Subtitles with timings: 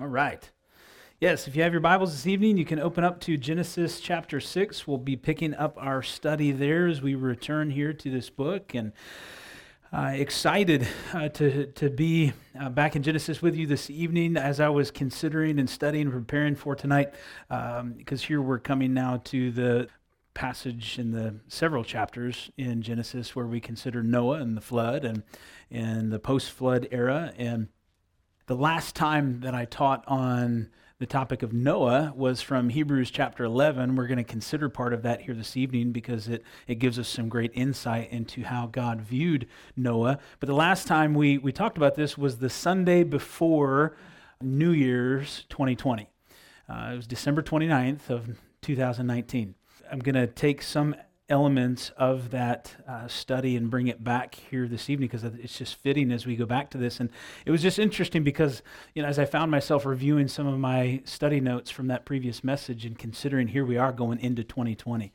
[0.00, 0.50] All right.
[1.20, 4.40] Yes, if you have your Bibles this evening, you can open up to Genesis chapter
[4.40, 4.88] 6.
[4.88, 8.74] We'll be picking up our study there as we return here to this book.
[8.74, 8.92] And
[9.92, 14.58] uh, excited uh, to, to be uh, back in Genesis with you this evening as
[14.58, 17.14] I was considering and studying and preparing for tonight,
[17.48, 19.86] because um, here we're coming now to the
[20.34, 25.22] passage in the several chapters in Genesis where we consider Noah and the flood and,
[25.70, 27.32] and the post flood era.
[27.38, 27.68] And
[28.46, 30.68] the last time that I taught on
[30.98, 33.96] the topic of Noah was from Hebrews chapter 11.
[33.96, 37.08] We're going to consider part of that here this evening because it, it gives us
[37.08, 40.18] some great insight into how God viewed Noah.
[40.40, 43.96] But the last time we, we talked about this was the Sunday before
[44.42, 46.10] New Year's 2020.
[46.68, 49.54] Uh, it was December 29th of 2019.
[49.90, 50.94] I'm going to take some
[51.28, 55.76] elements of that uh, study and bring it back here this evening because it's just
[55.76, 57.00] fitting as we go back to this.
[57.00, 57.10] And
[57.46, 58.62] it was just interesting because,
[58.94, 62.44] you know, as I found myself reviewing some of my study notes from that previous
[62.44, 65.12] message and considering here we are going into 2020.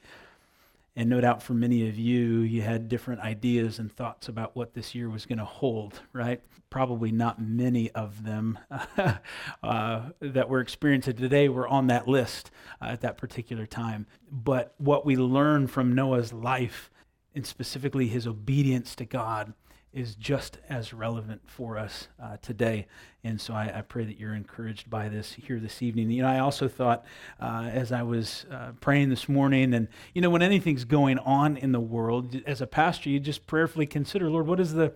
[0.99, 4.73] And no doubt for many of you, you had different ideas and thoughts about what
[4.73, 6.41] this year was going to hold, right?
[6.69, 8.59] Probably not many of them
[9.63, 14.07] uh, that we're experiencing today were on that list uh, at that particular time.
[14.29, 16.91] But what we learn from Noah's life,
[17.33, 19.53] and specifically his obedience to God,
[19.93, 22.85] is just as relevant for us uh, today.
[23.23, 26.11] And so I, I, pray that you're encouraged by this here this evening.
[26.11, 27.03] You know, I also thought
[27.39, 31.57] uh, as I was uh, praying this morning, and, you know, when anything's going on
[31.57, 34.93] in the world, as a pastor, you just prayerfully consider, Lord, what is the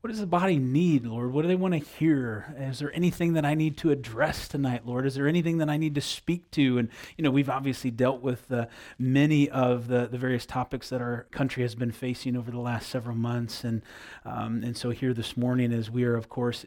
[0.00, 1.30] what does the body need, Lord?
[1.30, 2.54] What do they want to hear?
[2.58, 5.04] Is there anything that I need to address tonight, Lord?
[5.04, 6.78] Is there anything that I need to speak to?
[6.78, 8.66] And, you know, we've obviously dealt with uh,
[8.98, 12.88] many of the, the various topics that our country has been facing over the last
[12.88, 13.62] several months.
[13.62, 13.82] And,
[14.24, 16.64] um, and so here this morning, as we are, of course,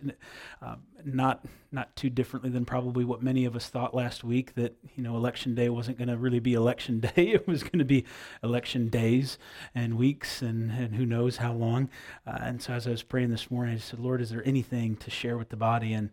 [0.61, 4.75] uh, not not too differently than probably what many of us thought last week that
[4.95, 7.29] you know election day wasn't going to really be election day.
[7.33, 8.05] It was going to be
[8.43, 9.37] election days
[9.73, 11.89] and weeks and, and who knows how long.
[12.25, 14.95] Uh, and so as i was praying this morning i said lord is there anything
[14.97, 15.93] to share with the body?
[15.93, 16.09] And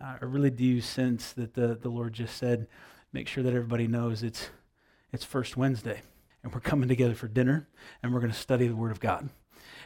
[0.00, 2.66] uh, i really do sense that the, the lord just said
[3.12, 4.50] make sure that everybody knows it's
[5.12, 6.02] it's first wednesday
[6.42, 7.68] and we're coming together for dinner
[8.02, 9.28] and we're going to study the word of god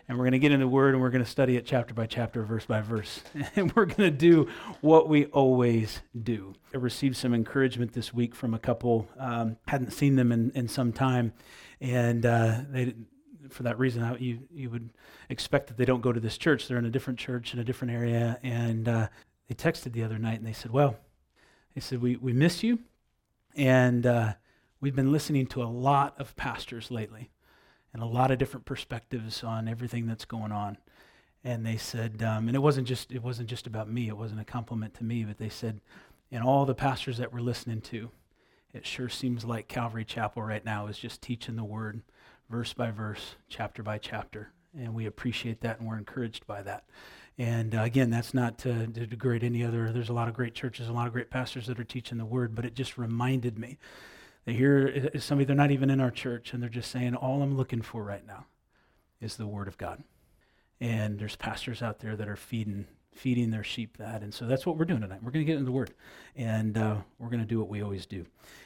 [0.08, 1.92] and we're going to get into the Word and we're going to study it chapter
[1.92, 3.20] by chapter, verse by verse.
[3.56, 4.48] And we're going to do
[4.80, 6.54] what we always do.
[6.72, 10.68] I received some encouragement this week from a couple, um, hadn't seen them in, in
[10.68, 11.32] some time,
[11.80, 12.94] and uh, they,
[13.50, 14.90] for that reason, you, you would
[15.28, 16.68] expect that they don't go to this church.
[16.68, 18.38] They're in a different church in a different area.
[18.42, 19.08] And uh,
[19.48, 20.96] they texted the other night and they said, Well,
[21.74, 22.80] they said, We, we miss you.
[23.54, 24.34] And uh,
[24.80, 27.30] we've been listening to a lot of pastors lately
[27.92, 30.78] and a lot of different perspectives on everything that's going on.
[31.44, 34.08] And they said, um, and it wasn't just it wasn't just about me.
[34.08, 35.80] It wasn't a compliment to me, but they said,
[36.30, 38.10] and all the pastors that we're listening to,
[38.72, 42.02] it sure seems like Calvary Chapel right now is just teaching the word,
[42.50, 46.84] verse by verse, chapter by chapter, and we appreciate that and we're encouraged by that.
[47.38, 49.92] And uh, again, that's not to, to degrade any other.
[49.92, 52.24] There's a lot of great churches, a lot of great pastors that are teaching the
[52.24, 53.78] word, but it just reminded me
[54.48, 57.54] they hear somebody, they're not even in our church, and they're just saying, All I'm
[57.54, 58.46] looking for right now
[59.20, 60.02] is the Word of God.
[60.80, 64.22] And there's pastors out there that are feeding feeding their sheep that.
[64.22, 65.22] And so that's what we're doing tonight.
[65.22, 65.92] We're going to get into the Word,
[66.34, 68.24] and uh, we're going to do what we always do.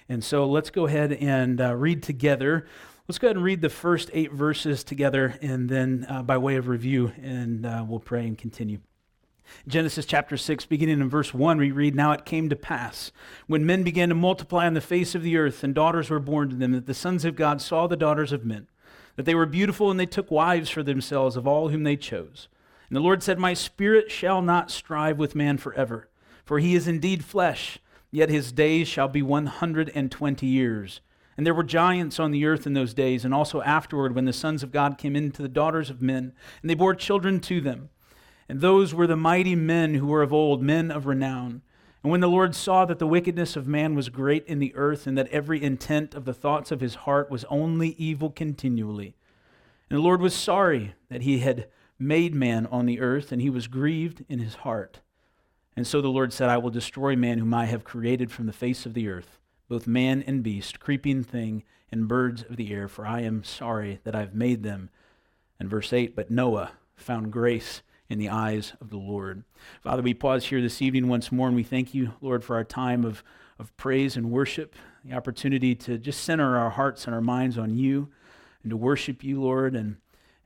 [0.09, 2.69] And so let's go ahead and uh, read together.
[3.09, 6.55] Let's go ahead and read the first eight verses together, and then uh, by way
[6.55, 8.79] of review, and uh, we'll pray and continue.
[9.67, 13.13] Genesis chapter 6, beginning in verse 1, we read Now it came to pass,
[13.47, 16.51] when men began to multiply on the face of the earth, and daughters were born
[16.51, 18.67] to them, that the sons of God saw the daughters of men,
[19.17, 22.49] that they were beautiful, and they took wives for themselves of all whom they chose.
[22.89, 26.09] And the Lord said, My spirit shall not strive with man forever,
[26.45, 27.79] for he is indeed flesh,
[28.11, 31.01] yet his days shall be one hundred and twenty years.
[31.37, 34.33] And there were giants on the earth in those days, and also afterward, when the
[34.33, 37.61] sons of God came in to the daughters of men, and they bore children to
[37.61, 37.89] them.
[38.53, 41.63] And those were the mighty men who were of old, men of renown.
[42.03, 45.07] And when the Lord saw that the wickedness of man was great in the earth,
[45.07, 49.15] and that every intent of the thoughts of his heart was only evil continually,
[49.89, 51.67] and the Lord was sorry that he had
[51.99, 55.01] made man on the earth, and he was grieved in his heart.
[55.75, 58.53] And so the Lord said, I will destroy man whom I have created from the
[58.53, 62.87] face of the earth, both man and beast, creeping thing, and birds of the air,
[62.87, 64.91] for I am sorry that I've made them.
[65.59, 67.81] And verse 8, but Noah found grace
[68.13, 69.43] in the eyes of the Lord.
[69.83, 72.65] Father, we pause here this evening once more and we thank you, Lord, for our
[72.65, 73.25] time of,
[73.59, 77.75] of praise and worship, the opportunity to just center our hearts and our minds on
[77.75, 78.11] you
[78.63, 79.97] and to worship you, Lord, and,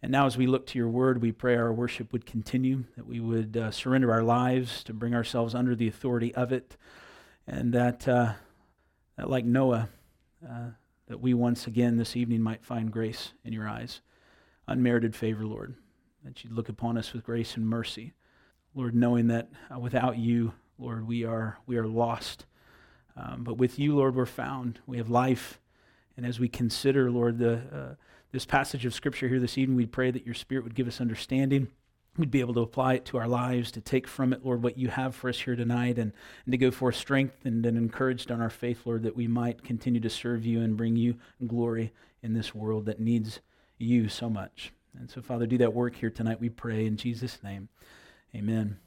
[0.01, 3.07] And now, as we look to your word, we pray our worship would continue, that
[3.07, 6.77] we would uh, surrender our lives to bring ourselves under the authority of it,
[7.49, 8.35] and that, uh,
[9.17, 9.89] that like Noah,
[10.49, 10.71] uh,
[11.09, 14.01] that we once again this evening might find grace in your eyes,
[14.69, 15.75] unmerited favor, Lord,
[16.27, 18.13] that you'd look upon us with grace and mercy.
[18.75, 22.47] Lord, knowing that uh, without you, Lord, we are, we are lost.
[23.17, 24.81] Um, but with you, Lord, we're found.
[24.87, 25.61] We have life.
[26.17, 27.95] And as we consider, Lord, the uh,
[28.33, 31.01] this passage of Scripture here this evening, we pray that your Spirit would give us
[31.01, 31.69] understanding.
[32.19, 34.77] We'd be able to apply it to our lives, to take from it, Lord, what
[34.77, 36.13] you have for us here tonight, and,
[36.45, 40.01] and to go forth strengthened and encouraged on our faith, Lord, that we might continue
[40.01, 41.15] to serve you and bring you
[41.47, 41.93] glory
[42.23, 43.41] in this world that needs
[43.79, 44.73] you so much.
[44.99, 47.69] And so, Father, do that work here tonight, we pray in Jesus' name.
[48.35, 48.79] Amen.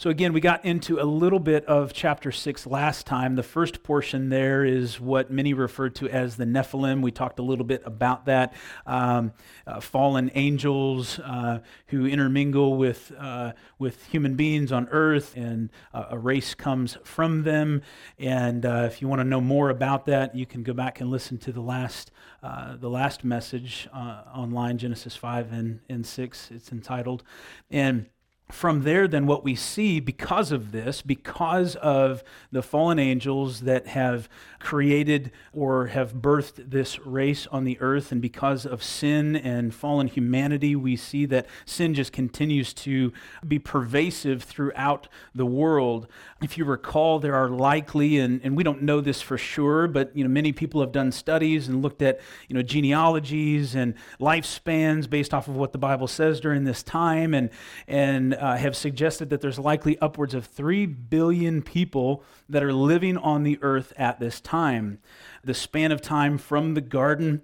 [0.00, 3.34] So, again, we got into a little bit of chapter 6 last time.
[3.34, 7.02] The first portion there is what many refer to as the Nephilim.
[7.02, 8.54] We talked a little bit about that.
[8.86, 9.32] Um,
[9.66, 16.04] uh, fallen angels uh, who intermingle with, uh, with human beings on earth, and uh,
[16.10, 17.82] a race comes from them.
[18.20, 21.10] And uh, if you want to know more about that, you can go back and
[21.10, 26.52] listen to the last, uh, the last message online, Genesis 5 and, and 6.
[26.52, 27.24] It's entitled.
[27.68, 28.06] And
[28.50, 33.88] from there, then, what we see because of this, because of the fallen angels that
[33.88, 34.28] have
[34.58, 40.08] created or have birthed this race on the earth, and because of sin and fallen
[40.08, 43.12] humanity, we see that sin just continues to
[43.46, 46.06] be pervasive throughout the world.
[46.42, 50.14] If you recall, there are likely, and, and we don't know this for sure, but
[50.16, 55.08] you know, many people have done studies and looked at you know, genealogies and lifespans
[55.08, 57.50] based off of what the Bible says during this time, and,
[57.86, 63.16] and uh, have suggested that there's likely upwards of 3 billion people that are living
[63.16, 64.98] on the earth at this time.
[65.44, 67.42] The span of time from the garden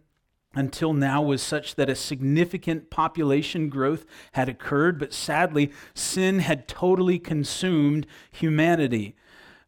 [0.55, 6.69] until now was such that a significant population growth had occurred, but sadly, sin had
[6.69, 9.17] totally consumed humanity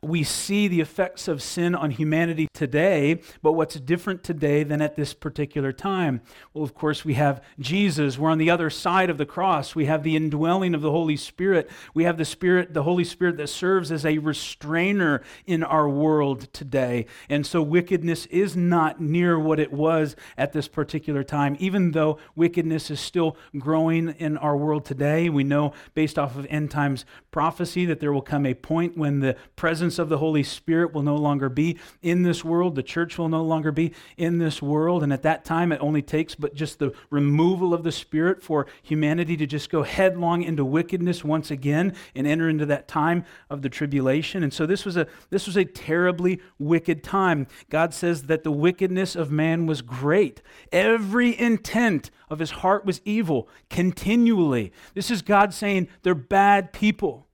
[0.06, 4.96] we see the effects of sin on humanity today, but what's different today than at
[4.96, 6.20] this particular time?
[6.54, 8.18] Well, of course, we have Jesus.
[8.18, 9.74] We're on the other side of the cross.
[9.74, 11.70] We have the indwelling of the Holy Spirit.
[11.94, 16.52] We have the Spirit, the Holy Spirit that serves as a restrainer in our world
[16.52, 17.06] today.
[17.28, 22.18] And so wickedness is not near what it was at this particular time, even though
[22.34, 25.28] wickedness is still growing in our world today.
[25.28, 29.20] We know based off of end times prophecy that there will come a point when
[29.20, 32.74] the presence presence of the Holy Spirit will no longer be in this world.
[32.74, 35.02] The church will no longer be in this world.
[35.02, 38.66] And at that time, it only takes but just the removal of the Spirit for
[38.82, 43.62] humanity to just go headlong into wickedness once again and enter into that time of
[43.62, 44.42] the tribulation.
[44.42, 47.46] And so this was a this was a terribly wicked time.
[47.70, 50.42] God says that the wickedness of man was great.
[50.72, 54.72] Every intent of his heart was evil continually.
[54.94, 57.26] This is God saying they're bad people.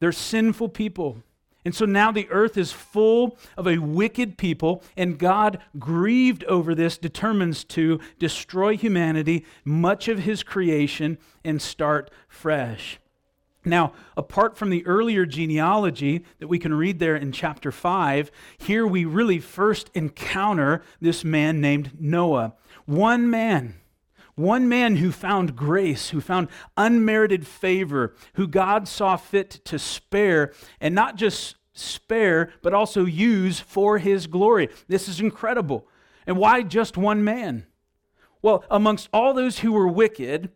[0.00, 1.22] They're sinful people.
[1.64, 6.74] And so now the earth is full of a wicked people, and God, grieved over
[6.74, 13.00] this, determines to destroy humanity, much of his creation, and start fresh.
[13.64, 18.86] Now, apart from the earlier genealogy that we can read there in chapter 5, here
[18.86, 22.54] we really first encounter this man named Noah.
[22.86, 23.77] One man
[24.38, 30.52] one man who found grace, who found unmerited favor, who God saw fit to spare,
[30.80, 34.68] and not just spare, but also use for his glory.
[34.88, 35.86] This is incredible.
[36.26, 37.66] And why just one man?
[38.42, 40.50] Well, amongst all those who were wicked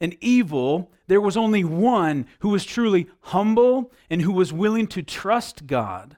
[0.00, 5.02] and evil, there was only one who was truly humble and who was willing to
[5.02, 6.17] trust God.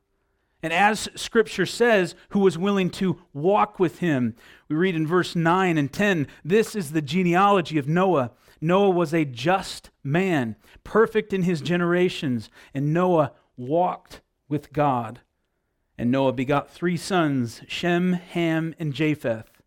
[0.62, 4.34] And as scripture says, who was willing to walk with him.
[4.68, 8.32] We read in verse 9 and 10 this is the genealogy of Noah.
[8.60, 15.20] Noah was a just man, perfect in his generations, and Noah walked with God.
[15.96, 19.62] And Noah begot three sons Shem, Ham, and Japheth.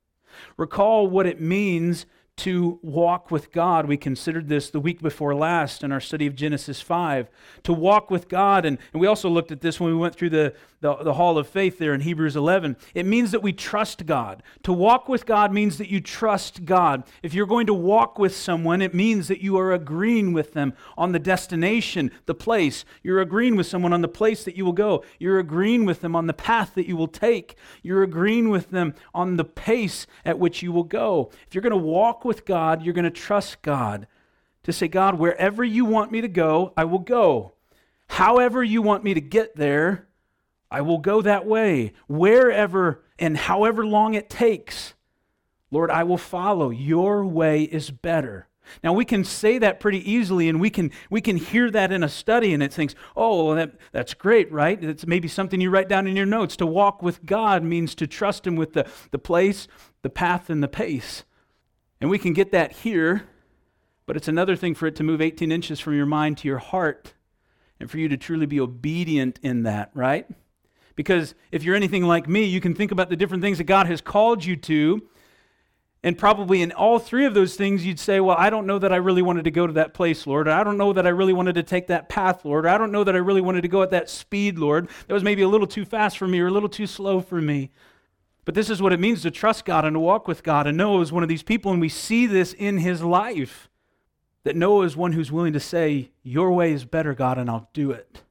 [0.58, 3.86] Recall what it means to walk with God.
[3.86, 7.30] We considered this the week before last in our study of Genesis 5.
[7.64, 10.32] To walk with God, and, and we also looked at this when we went through
[10.32, 12.76] the, the, the hall of faith there in Hebrews 11.
[12.94, 14.44] It means that we trust God.
[14.64, 17.06] To walk with God means that you trust God.
[17.24, 20.74] If you're going to walk with someone, it means that you are agreeing with them
[20.98, 22.84] on the destination, the place.
[23.02, 25.06] You're agreeing with someone on the place that you will go.
[25.20, 27.56] You're agreeing with them on the path that you will take.
[27.82, 31.32] You're agreeing with them on the pace at which you will go.
[31.48, 34.06] If you're going to walk with God, you're going to trust God
[34.64, 37.54] to say, God, wherever you want me to go, I will go.
[38.10, 40.10] However you want me to get there,
[40.74, 41.94] I will go that way.
[42.08, 44.96] Wherever and however long it takes,
[45.70, 46.72] Lord, I will follow.
[46.72, 48.48] Your way is better.
[48.84, 52.02] Now we can say that pretty easily and we can we can hear that in
[52.02, 54.84] a study and it thinks, "Oh, that, that's great, right?
[54.84, 56.56] It's maybe something you write down in your notes.
[56.58, 59.68] To walk with God means to trust him with the, the place,
[60.02, 61.24] the path and the pace."
[62.02, 63.30] And we can get that here,
[64.08, 66.58] but it's another thing for it to move 18 inches from your mind to your
[66.58, 67.14] heart
[67.80, 70.28] and for you to truly be obedient in that, right?
[70.96, 73.88] Because if you're anything like me, you can think about the different things that God
[73.88, 75.02] has called you to
[76.06, 78.92] and probably in all three of those things, you'd say, Well, I don't know that
[78.92, 80.50] I really wanted to go to that place, Lord.
[80.50, 82.66] I don't know that I really wanted to take that path, Lord.
[82.66, 84.90] I don't know that I really wanted to go at that speed, Lord.
[85.08, 87.40] That was maybe a little too fast for me or a little too slow for
[87.40, 87.72] me.
[88.44, 90.68] But this is what it means to trust God and to walk with God.
[90.68, 93.70] And Noah is one of these people, and we see this in his life
[94.44, 97.70] that Noah is one who's willing to say, Your way is better, God, and I'll
[97.72, 98.24] do it.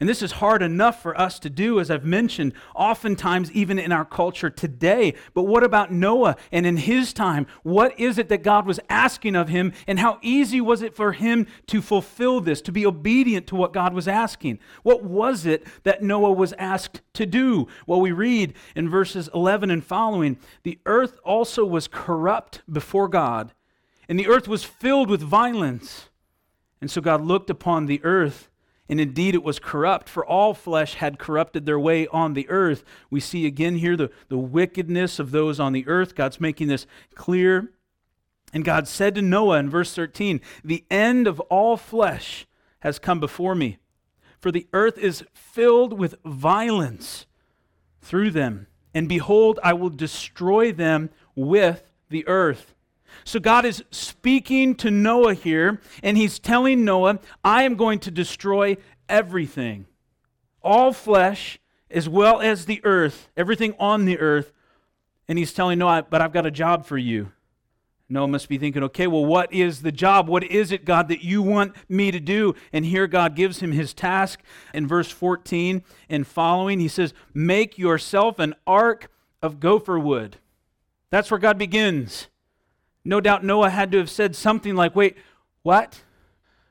[0.00, 3.92] And this is hard enough for us to do, as I've mentioned, oftentimes even in
[3.92, 5.14] our culture today.
[5.34, 7.46] But what about Noah and in his time?
[7.62, 11.12] What is it that God was asking of him, and how easy was it for
[11.12, 14.58] him to fulfill this, to be obedient to what God was asking?
[14.82, 17.68] What was it that Noah was asked to do?
[17.86, 23.52] Well, we read in verses 11 and following the earth also was corrupt before God,
[24.08, 26.08] and the earth was filled with violence.
[26.80, 28.50] And so God looked upon the earth
[28.88, 32.84] and indeed, it was corrupt, for all flesh had corrupted their way on the earth.
[33.08, 36.14] We see again here the, the wickedness of those on the earth.
[36.14, 37.70] God's making this clear.
[38.52, 42.46] And God said to Noah in verse 13, The end of all flesh
[42.80, 43.78] has come before me,
[44.38, 47.24] for the earth is filled with violence
[48.02, 48.66] through them.
[48.92, 52.73] And behold, I will destroy them with the earth.
[53.22, 58.10] So God is speaking to Noah here, and he's telling Noah, I am going to
[58.10, 58.76] destroy
[59.08, 59.86] everything.
[60.62, 61.58] All flesh,
[61.90, 64.52] as well as the earth, everything on the earth.
[65.28, 67.30] And he's telling Noah, but I've got a job for you.
[68.08, 70.28] Noah must be thinking, okay, well, what is the job?
[70.28, 72.54] What is it, God, that you want me to do?
[72.72, 74.40] And here God gives him his task
[74.74, 76.80] in verse 14 and following.
[76.80, 79.10] He says, Make yourself an ark
[79.42, 80.36] of gopher wood.
[81.10, 82.28] That's where God begins.
[83.04, 85.16] No doubt Noah had to have said something like, Wait,
[85.62, 86.02] what?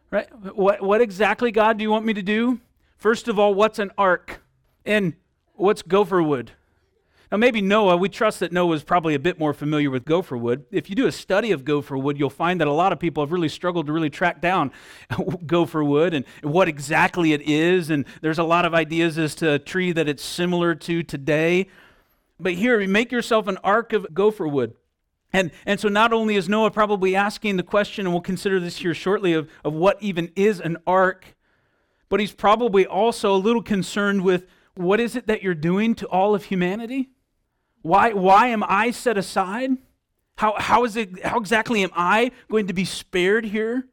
[0.10, 0.28] Right?
[0.56, 2.60] What, what exactly, God, do you want me to do?
[2.98, 4.42] First of all, what's an ark?
[4.86, 5.14] And
[5.56, 6.52] what's gopher wood?
[7.32, 10.38] Now, maybe Noah, we trust that Noah is probably a bit more familiar with gopher
[10.38, 10.66] wood.
[10.70, 13.24] If you do a study of gopher wood, you'll find that a lot of people
[13.24, 14.72] have really struggled to really track down
[15.48, 17.90] gopher wood and what exactly it is.
[17.90, 21.70] And there's a lot of ideas as to a tree that it's similar to today.
[22.40, 24.76] But here, make yourself an ark of gopher wood.
[25.34, 28.78] And, and so not only is Noah probably asking the question, and we'll consider this
[28.78, 31.36] here shortly, of, of what even is an ark,
[32.08, 36.08] but he's probably also a little concerned with what is it that you're doing to
[36.08, 37.10] all of humanity?
[37.82, 39.72] Why, why am I set aside?
[40.38, 43.88] How, how, is it, how exactly am I going to be spared here?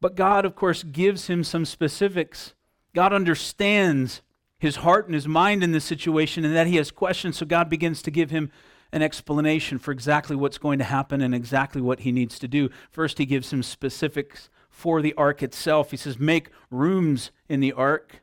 [0.00, 2.54] But God, of course, gives him some specifics.
[2.94, 4.22] God understands
[4.58, 7.68] his heart and his mind in this situation and that he has questions, so God
[7.68, 8.50] begins to give him
[8.92, 12.68] an explanation for exactly what's going to happen and exactly what he needs to do.
[12.90, 15.90] First, he gives him specifics for the ark itself.
[15.90, 18.22] He says, Make rooms in the ark,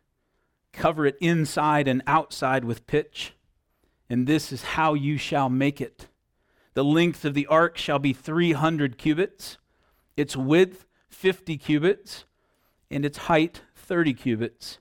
[0.72, 3.34] cover it inside and outside with pitch,
[4.10, 6.08] and this is how you shall make it.
[6.76, 9.58] The length of the ark shall be 300 cubits,
[10.16, 12.26] its width 50 cubits,
[12.92, 14.80] and its height 30 cubits.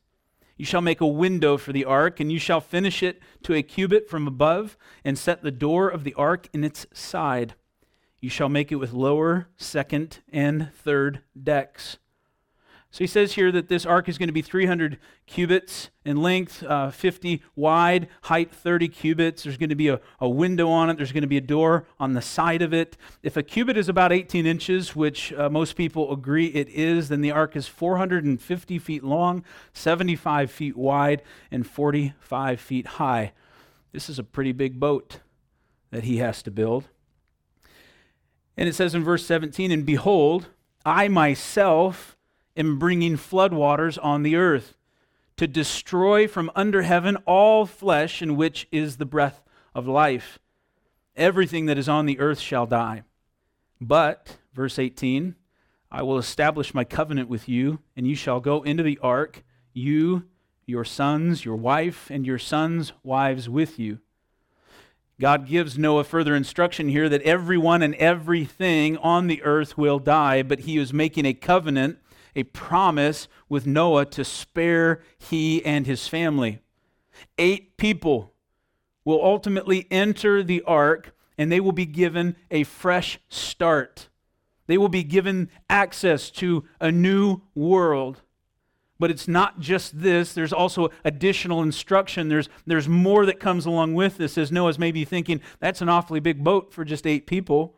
[0.58, 3.62] You shall make a window for the ark, and you shall finish it to a
[3.62, 7.54] cubit from above, and set the door of the ark in its side.
[8.20, 11.98] You shall make it with lower, second, and third decks.
[12.90, 16.62] So he says here that this ark is going to be 300 cubits in length,
[16.62, 19.42] uh, 50 wide, height 30 cubits.
[19.42, 20.96] There's going to be a, a window on it.
[20.96, 22.96] There's going to be a door on the side of it.
[23.22, 27.20] If a cubit is about 18 inches, which uh, most people agree it is, then
[27.20, 33.32] the ark is 450 feet long, 75 feet wide, and 45 feet high.
[33.92, 35.20] This is a pretty big boat
[35.90, 36.88] that he has to build.
[38.56, 40.48] And it says in verse 17, And behold,
[40.86, 42.16] I myself
[42.58, 44.74] am bringing floodwaters on the earth
[45.38, 49.42] to destroy from under heaven all flesh in which is the breath
[49.74, 50.38] of life.
[51.16, 53.02] Everything that is on the earth shall die.
[53.80, 55.36] But, verse 18,
[55.90, 60.24] I will establish my covenant with you, and you shall go into the ark, you,
[60.66, 64.00] your sons, your wife, and your sons' wives with you.
[65.20, 70.42] God gives Noah further instruction here that everyone and everything on the earth will die,
[70.42, 71.98] but he is making a covenant
[72.38, 76.60] a promise with Noah to spare he and his family.
[77.36, 78.32] Eight people
[79.04, 84.08] will ultimately enter the ark, and they will be given a fresh start.
[84.68, 88.22] They will be given access to a new world.
[89.00, 92.28] But it's not just this, there's also additional instruction.
[92.28, 96.20] There's, there's more that comes along with this, as Noah's maybe thinking, that's an awfully
[96.20, 97.77] big boat for just eight people.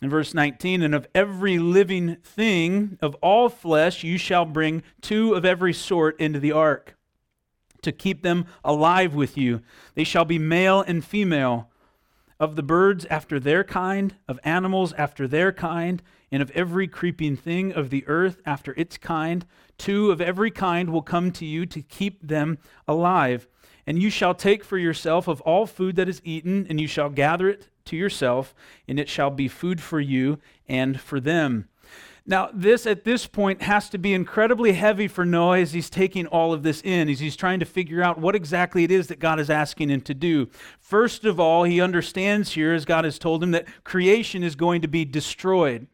[0.00, 5.34] In verse 19, and of every living thing, of all flesh, you shall bring two
[5.34, 6.96] of every sort into the ark
[7.82, 9.60] to keep them alive with you.
[9.94, 11.68] They shall be male and female,
[12.40, 17.36] of the birds after their kind, of animals after their kind, and of every creeping
[17.36, 19.44] thing of the earth after its kind.
[19.76, 23.48] Two of every kind will come to you to keep them alive.
[23.88, 27.08] And you shall take for yourself of all food that is eaten, and you shall
[27.08, 28.54] gather it to yourself,
[28.86, 31.70] and it shall be food for you and for them.
[32.26, 36.26] Now, this at this point has to be incredibly heavy for Noah as he's taking
[36.26, 39.20] all of this in, as he's trying to figure out what exactly it is that
[39.20, 40.50] God is asking him to do.
[40.78, 44.82] First of all, he understands here, as God has told him, that creation is going
[44.82, 45.86] to be destroyed.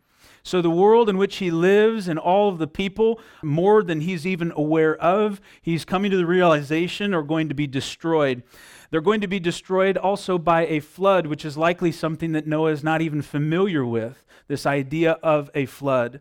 [0.46, 4.26] So, the world in which he lives and all of the people, more than he's
[4.26, 8.42] even aware of, he's coming to the realization are going to be destroyed.
[8.90, 12.72] They're going to be destroyed also by a flood, which is likely something that Noah
[12.72, 16.20] is not even familiar with this idea of a flood.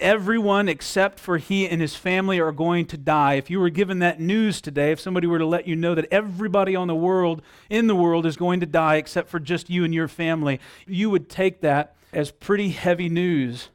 [0.00, 3.34] Everyone except for he and his family are going to die.
[3.34, 6.08] If you were given that news today, if somebody were to let you know that
[6.10, 9.84] everybody on the world, in the world, is going to die except for just you
[9.84, 13.68] and your family, you would take that as pretty heavy news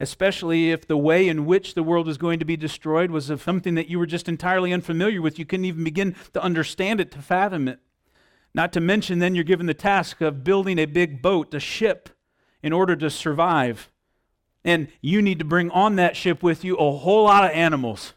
[0.00, 3.42] especially if the way in which the world is going to be destroyed was of
[3.42, 5.38] something that you were just entirely unfamiliar with.
[5.38, 7.80] You couldn't even begin to understand it, to fathom it.
[8.54, 12.10] Not to mention, then you're given the task of building a big boat, a ship,
[12.62, 13.90] in order to survive.
[14.64, 18.14] And you need to bring on that ship with you a whole lot of animals.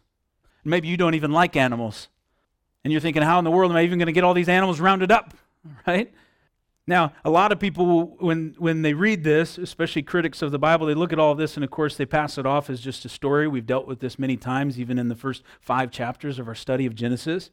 [0.63, 2.07] Maybe you don't even like animals.
[2.83, 4.49] And you're thinking, how in the world am I even going to get all these
[4.49, 5.33] animals rounded up?
[5.85, 6.11] Right?
[6.87, 10.87] Now, a lot of people, when, when they read this, especially critics of the Bible,
[10.87, 13.09] they look at all this and, of course, they pass it off as just a
[13.09, 13.47] story.
[13.47, 16.85] We've dealt with this many times, even in the first five chapters of our study
[16.85, 17.51] of Genesis.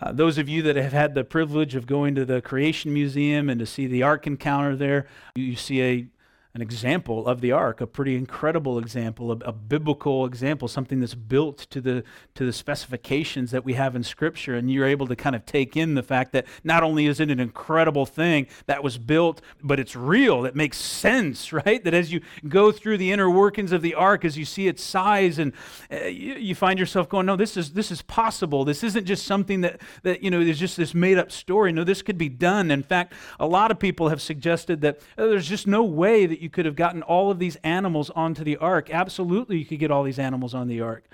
[0.00, 3.48] Uh, those of you that have had the privilege of going to the Creation Museum
[3.48, 6.08] and to see the Ark encounter there, you see a
[6.52, 11.14] an example of the ark, a pretty incredible example, a, a, biblical example, something that's
[11.14, 12.02] built to the
[12.34, 15.76] to the specifications that we have in Scripture, and you're able to kind of take
[15.76, 19.78] in the fact that not only is it an incredible thing that was built, but
[19.78, 20.42] it's real.
[20.42, 21.84] That makes sense, right?
[21.84, 24.82] That as you go through the inner workings of the ark, as you see its
[24.82, 25.52] size, and
[25.92, 28.64] uh, you, you, find yourself going, "No, this is this is possible.
[28.64, 31.70] This isn't just something that that you know is just this made up story.
[31.70, 35.28] No, this could be done." In fact, a lot of people have suggested that oh,
[35.30, 38.56] there's just no way that you could have gotten all of these animals onto the
[38.56, 38.90] ark.
[38.90, 41.04] Absolutely, you could get all these animals on the ark.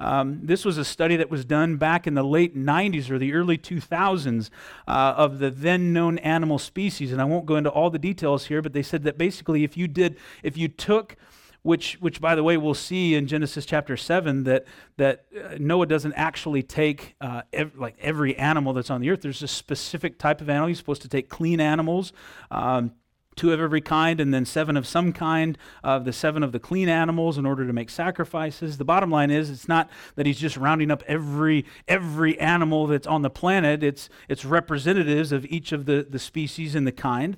[0.00, 3.34] Um, this was a study that was done back in the late 90s or the
[3.34, 4.50] early 2000s
[4.86, 7.10] uh, of the then known animal species.
[7.10, 9.76] And I won't go into all the details here, but they said that basically, if
[9.76, 11.16] you did, if you took
[11.62, 14.64] which, which by the way, we'll see in Genesis chapter 7 that,
[14.96, 19.22] that uh, Noah doesn't actually take uh, ev- like every animal that's on the earth.
[19.22, 20.68] There's a specific type of animal.
[20.68, 22.12] He's supposed to take clean animals.
[22.50, 22.92] Um,
[23.38, 26.58] two of every kind, and then seven of some kind of the seven of the
[26.58, 28.76] clean animals in order to make sacrifices.
[28.76, 33.06] The bottom line is it's not that he's just rounding up every every animal that's
[33.06, 33.82] on the planet.
[33.82, 37.36] It's it's representatives of each of the, the species and the kind.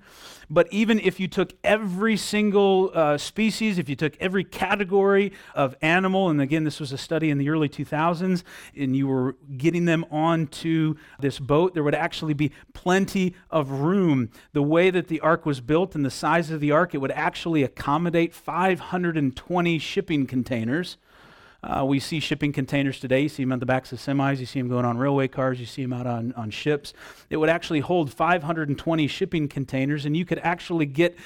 [0.50, 5.76] But even if you took every single uh, species, if you took every category of
[5.80, 8.42] animal, and again, this was a study in the early 2000s,
[8.76, 14.28] and you were getting them onto this boat, there would actually be plenty of room.
[14.52, 17.12] The way that the ark was built and the size of the ark, it would
[17.12, 20.96] actually accommodate 520 shipping containers.
[21.62, 23.20] Uh, we see shipping containers today.
[23.20, 24.38] You see them on the backs of semis.
[24.38, 25.60] You see them going on railway cars.
[25.60, 26.94] You see them out on, on ships.
[27.28, 31.18] It would actually hold 520 shipping containers, and you could actually get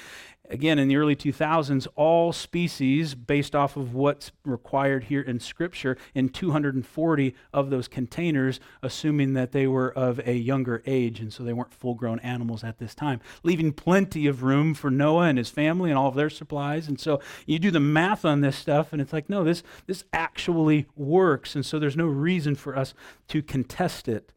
[0.49, 5.97] again, in the early 2000s, all species, based off of what's required here in Scripture,
[6.13, 11.43] in 240 of those containers, assuming that they were of a younger age, and so
[11.43, 15.37] they weren't full grown animals at this time, leaving plenty of room for Noah and
[15.37, 16.87] his family and all of their supplies.
[16.87, 20.03] And so you do the math on this stuff, and it's like, no, this, this
[20.13, 22.93] actually works, and so there's no reason for us
[23.29, 24.31] to contest it.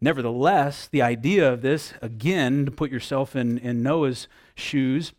[0.00, 5.12] Nevertheless, the idea of this, again, to put yourself in, in Noah's shoes,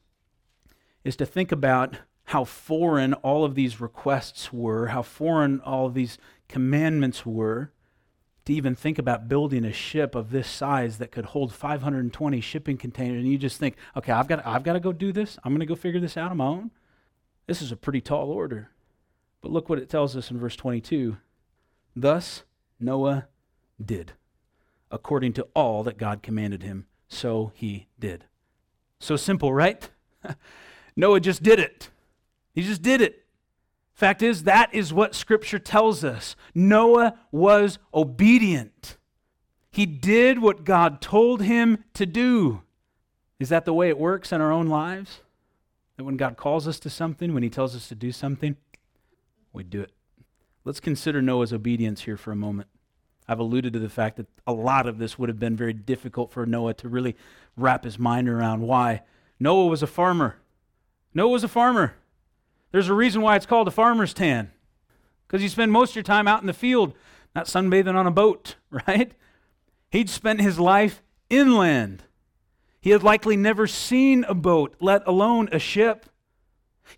[1.04, 5.94] is to think about how foreign all of these requests were, how foreign all of
[5.94, 7.72] these commandments were,
[8.46, 12.78] to even think about building a ship of this size that could hold 520 shipping
[12.78, 13.24] containers.
[13.24, 15.38] And you just think, okay, I've got, I've got to go do this.
[15.44, 16.72] I'm going to go figure this out on my own.
[17.48, 18.70] This is a pretty tall order.
[19.42, 21.18] But look what it tells us in verse 22.
[21.96, 22.44] Thus
[22.80, 23.28] Noah
[23.84, 24.14] did,
[24.92, 28.26] according to all that God commanded him, so he did.
[29.00, 29.90] So simple, right?
[31.00, 31.90] Noah just did it.
[32.54, 33.24] He just did it.
[33.94, 36.36] Fact is, that is what Scripture tells us.
[36.54, 38.98] Noah was obedient.
[39.72, 42.64] He did what God told him to do.
[43.40, 45.22] Is that the way it works in our own lives?
[45.96, 48.58] That when God calls us to something, when He tells us to do something,
[49.54, 49.92] we do it.
[50.66, 52.68] Let's consider Noah's obedience here for a moment.
[53.26, 56.32] I've alluded to the fact that a lot of this would have been very difficult
[56.32, 57.16] for Noah to really
[57.56, 58.64] wrap his mind around.
[58.64, 59.04] Why?
[59.40, 60.36] Noah was a farmer.
[61.14, 61.96] Noah was a farmer.
[62.72, 64.52] There's a reason why it's called a farmer's tan.
[65.28, 66.94] Because you spend most of your time out in the field,
[67.36, 68.56] not sunbathing on a boat,
[68.88, 69.12] right?
[69.90, 72.04] He'd spent his life inland.
[72.82, 76.06] He had likely never seen a boat, let alone a ship.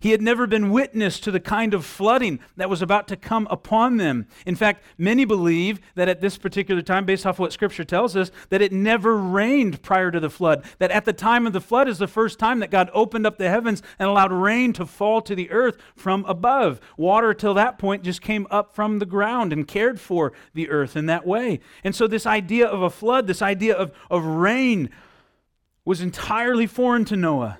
[0.00, 3.46] He had never been witness to the kind of flooding that was about to come
[3.50, 4.26] upon them.
[4.46, 8.30] In fact, many believe that at this particular time, based off what Scripture tells us,
[8.48, 10.64] that it never rained prior to the flood.
[10.78, 13.38] That at the time of the flood is the first time that God opened up
[13.38, 16.80] the heavens and allowed rain to fall to the earth from above.
[16.96, 20.96] Water, till that point, just came up from the ground and cared for the earth
[20.96, 21.60] in that way.
[21.84, 24.90] And so, this idea of a flood, this idea of, of rain,
[25.84, 27.58] was entirely foreign to Noah.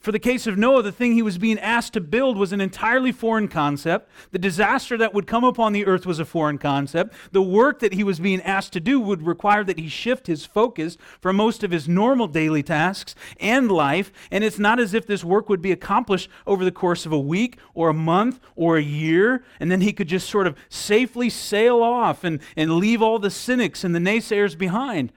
[0.00, 2.60] For the case of Noah, the thing he was being asked to build was an
[2.60, 4.08] entirely foreign concept.
[4.30, 7.14] The disaster that would come upon the earth was a foreign concept.
[7.32, 10.46] The work that he was being asked to do would require that he shift his
[10.46, 14.12] focus from most of his normal daily tasks and life.
[14.30, 17.18] And it's not as if this work would be accomplished over the course of a
[17.18, 21.28] week or a month or a year, and then he could just sort of safely
[21.28, 25.12] sail off and, and leave all the cynics and the naysayers behind.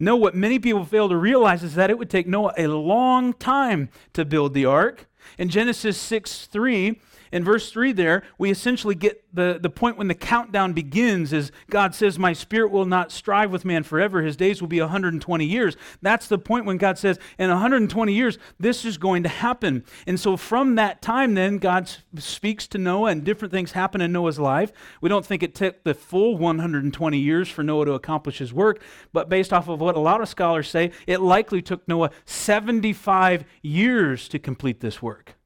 [0.00, 3.32] No, what many people fail to realize is that it would take Noah a long
[3.32, 5.06] time to build the ark.
[5.38, 7.00] In Genesis 6 3,
[7.32, 11.52] in verse 3 there, we essentially get the, the point when the countdown begins is
[11.70, 14.22] God says, My spirit will not strive with man forever.
[14.22, 15.76] His days will be 120 years.
[16.02, 19.84] That's the point when God says, In 120 years, this is going to happen.
[20.06, 24.12] And so from that time, then, God speaks to Noah and different things happen in
[24.12, 24.72] Noah's life.
[25.00, 28.82] We don't think it took the full 120 years for Noah to accomplish his work,
[29.12, 33.44] but based off of what a lot of scholars say, it likely took Noah 75
[33.62, 35.37] years to complete this work.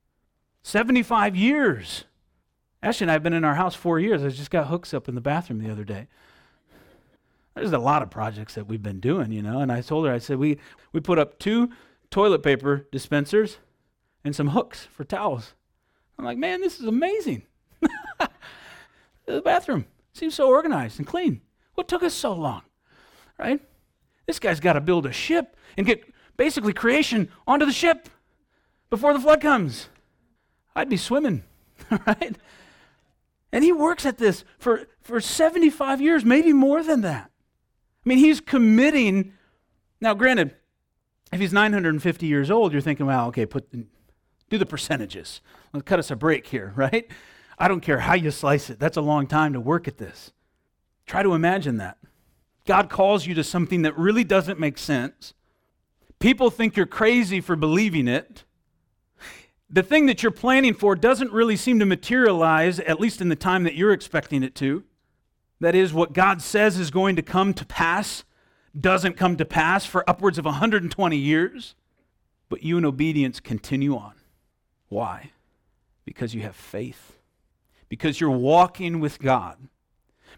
[0.62, 2.04] 75 years.
[2.82, 4.24] Ashley and I have been in our house four years.
[4.24, 6.08] I just got hooks up in the bathroom the other day.
[7.54, 9.60] There's a lot of projects that we've been doing, you know.
[9.60, 10.58] And I told her, I said, we,
[10.92, 11.70] we put up two
[12.10, 13.58] toilet paper dispensers
[14.24, 15.54] and some hooks for towels.
[16.18, 17.42] I'm like, man, this is amazing.
[19.26, 21.42] the bathroom seems so organized and clean.
[21.74, 22.62] What took us so long?
[23.38, 23.60] Right?
[24.26, 26.04] This guy's got to build a ship and get
[26.36, 28.08] basically creation onto the ship
[28.88, 29.88] before the flood comes.
[30.74, 31.44] I'd be swimming,
[32.06, 32.36] right?
[33.52, 37.30] And he works at this for, for 75 years, maybe more than that.
[38.04, 39.34] I mean, he's committing.
[40.00, 40.56] Now, granted,
[41.32, 43.70] if he's 950 years old, you're thinking, well, okay, put,
[44.50, 45.40] do the percentages.
[45.72, 47.10] Let's cut us a break here, right?
[47.58, 48.78] I don't care how you slice it.
[48.78, 50.32] That's a long time to work at this.
[51.06, 51.98] Try to imagine that.
[52.64, 55.34] God calls you to something that really doesn't make sense.
[56.20, 58.44] People think you're crazy for believing it
[59.72, 63.36] the thing that you're planning for doesn't really seem to materialize, at least in the
[63.36, 64.84] time that you're expecting it to.
[65.60, 68.24] That is, what God says is going to come to pass
[68.78, 71.74] doesn't come to pass for upwards of 120 years.
[72.48, 74.12] But you in obedience continue on.
[74.88, 75.30] Why?
[76.04, 77.18] Because you have faith.
[77.88, 79.56] Because you're walking with God.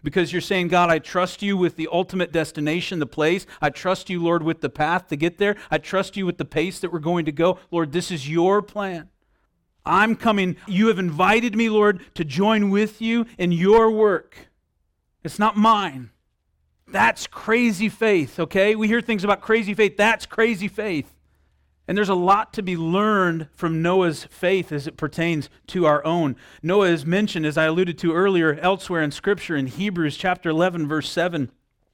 [0.01, 3.45] Because you're saying, God, I trust you with the ultimate destination, the place.
[3.61, 5.55] I trust you, Lord, with the path to get there.
[5.71, 7.59] I trust you with the pace that we're going to go.
[7.71, 9.09] Lord, this is your plan.
[9.85, 10.55] I'm coming.
[10.67, 14.49] You have invited me, Lord, to join with you in your work.
[15.23, 16.11] It's not mine.
[16.87, 18.75] That's crazy faith, okay?
[18.75, 19.97] We hear things about crazy faith.
[19.97, 21.15] That's crazy faith.
[21.87, 26.03] And there's a lot to be learned from Noah's faith as it pertains to our
[26.03, 26.35] own.
[26.63, 30.87] Noah is mentioned, as I alluded to earlier, elsewhere in Scripture in Hebrews chapter 11,
[30.87, 31.51] verse 7.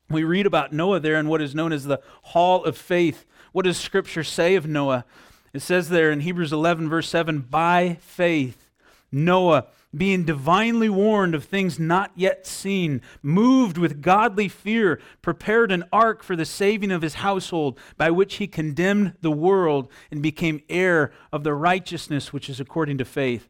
[0.10, 3.25] We read about Noah there in what is known as the Hall of Faith.
[3.51, 5.06] What does Scripture say of Noah?
[5.53, 8.69] It says there in Hebrews 11, verse 7 by faith,
[9.11, 15.83] Noah, being divinely warned of things not yet seen, moved with godly fear, prepared an
[15.91, 20.63] ark for the saving of his household, by which he condemned the world and became
[20.69, 23.49] heir of the righteousness which is according to faith.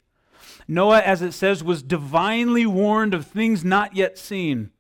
[0.68, 4.72] Noah, as it says, was divinely warned of things not yet seen.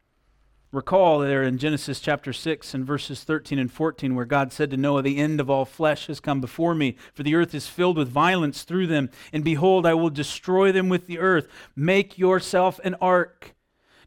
[0.73, 4.77] Recall there in Genesis chapter 6 and verses 13 and 14, where God said to
[4.77, 7.97] Noah, The end of all flesh has come before me, for the earth is filled
[7.97, 9.09] with violence through them.
[9.33, 11.49] And behold, I will destroy them with the earth.
[11.75, 13.53] Make yourself an ark.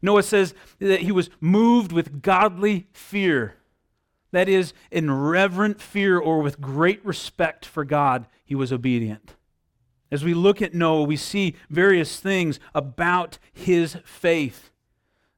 [0.01, 3.57] Noah says that he was moved with godly fear.
[4.31, 9.35] That is, in reverent fear or with great respect for God, he was obedient.
[10.11, 14.71] As we look at Noah, we see various things about his faith.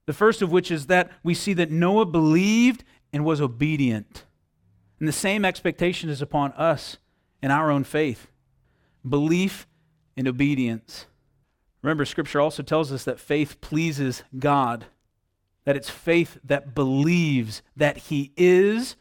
[0.07, 4.23] The first of which is that we see that Noah believed and was obedient.
[4.99, 6.97] And the same expectation is upon us
[7.43, 8.27] in our own faith
[9.07, 9.67] belief
[10.17, 11.05] and obedience.
[11.81, 14.85] Remember, Scripture also tells us that faith pleases God,
[15.63, 18.95] that it's faith that believes that He is,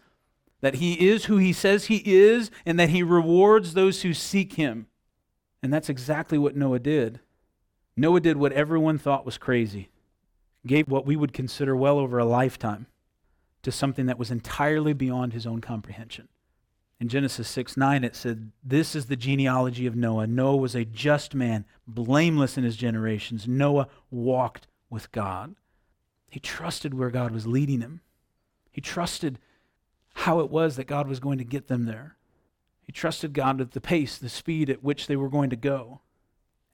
[0.60, 4.52] that He is who He says He is, and that He rewards those who seek
[4.52, 4.86] Him.
[5.62, 7.18] And that's exactly what Noah did.
[7.96, 9.88] Noah did what everyone thought was crazy,
[10.66, 12.86] gave what we would consider well over a lifetime
[13.62, 16.28] to something that was entirely beyond his own comprehension.
[16.98, 20.26] In Genesis 6 9, it said, This is the genealogy of Noah.
[20.26, 23.46] Noah was a just man, blameless in his generations.
[23.46, 25.56] Noah walked with God.
[26.30, 28.00] He trusted where God was leading him,
[28.70, 29.38] he trusted
[30.14, 32.16] how it was that God was going to get them there.
[32.82, 36.00] He trusted God at the pace, the speed at which they were going to go.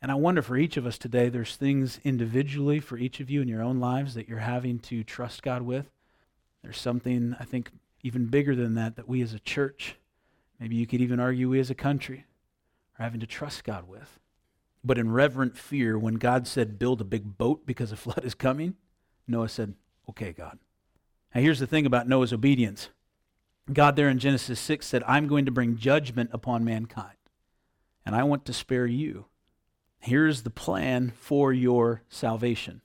[0.02, 3.40] And I wonder for each of us today, there's things individually for each of you
[3.40, 5.92] in your own lives that you're having to trust God with.
[6.62, 7.70] There's something, I think,
[8.02, 9.96] even bigger than that, that we as a church,
[10.58, 12.26] maybe you could even argue we as a country,
[12.98, 14.18] are having to trust God with.
[14.82, 18.34] But in reverent fear, when God said, build a big boat because a flood is
[18.34, 18.74] coming,
[19.28, 19.74] Noah said,
[20.10, 20.58] okay, God.
[21.32, 22.88] Now, here's the thing about Noah's obedience
[23.72, 27.16] God, there in Genesis 6, said, I'm going to bring judgment upon mankind,
[28.04, 29.26] and I want to spare you.
[30.02, 32.82] Here's the plan for your salvation.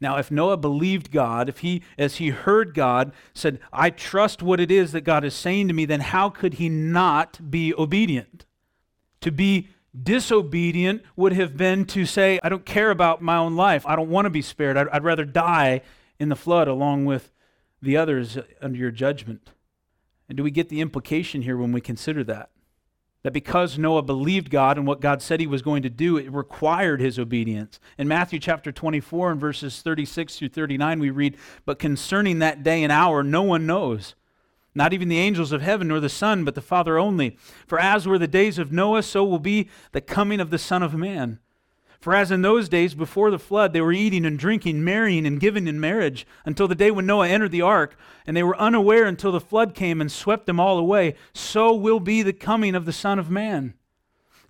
[0.00, 4.60] Now, if Noah believed God, if he, as he heard God, said, I trust what
[4.60, 8.44] it is that God is saying to me, then how could he not be obedient?
[9.22, 13.84] To be disobedient would have been to say, I don't care about my own life.
[13.84, 14.76] I don't want to be spared.
[14.76, 15.80] I'd, I'd rather die
[16.20, 17.32] in the flood along with
[17.82, 19.50] the others under your judgment.
[20.28, 22.50] And do we get the implication here when we consider that?
[23.26, 26.30] That because Noah believed God and what God said he was going to do, it
[26.30, 27.80] required his obedience.
[27.98, 32.84] In Matthew chapter 24 and verses 36 through 39, we read, But concerning that day
[32.84, 34.14] and hour, no one knows,
[34.76, 37.36] not even the angels of heaven nor the Son, but the Father only.
[37.66, 40.84] For as were the days of Noah, so will be the coming of the Son
[40.84, 41.40] of Man.
[42.00, 45.40] For as in those days before the flood, they were eating and drinking, marrying and
[45.40, 49.04] giving in marriage, until the day when Noah entered the ark, and they were unaware
[49.04, 52.84] until the flood came and swept them all away, so will be the coming of
[52.84, 53.74] the Son of Man.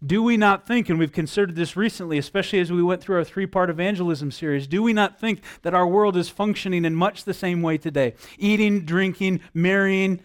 [0.05, 3.25] Do we not think, and we've considered this recently, especially as we went through our
[3.25, 7.25] three part evangelism series, do we not think that our world is functioning in much
[7.25, 8.15] the same way today?
[8.39, 10.21] Eating, drinking, marrying,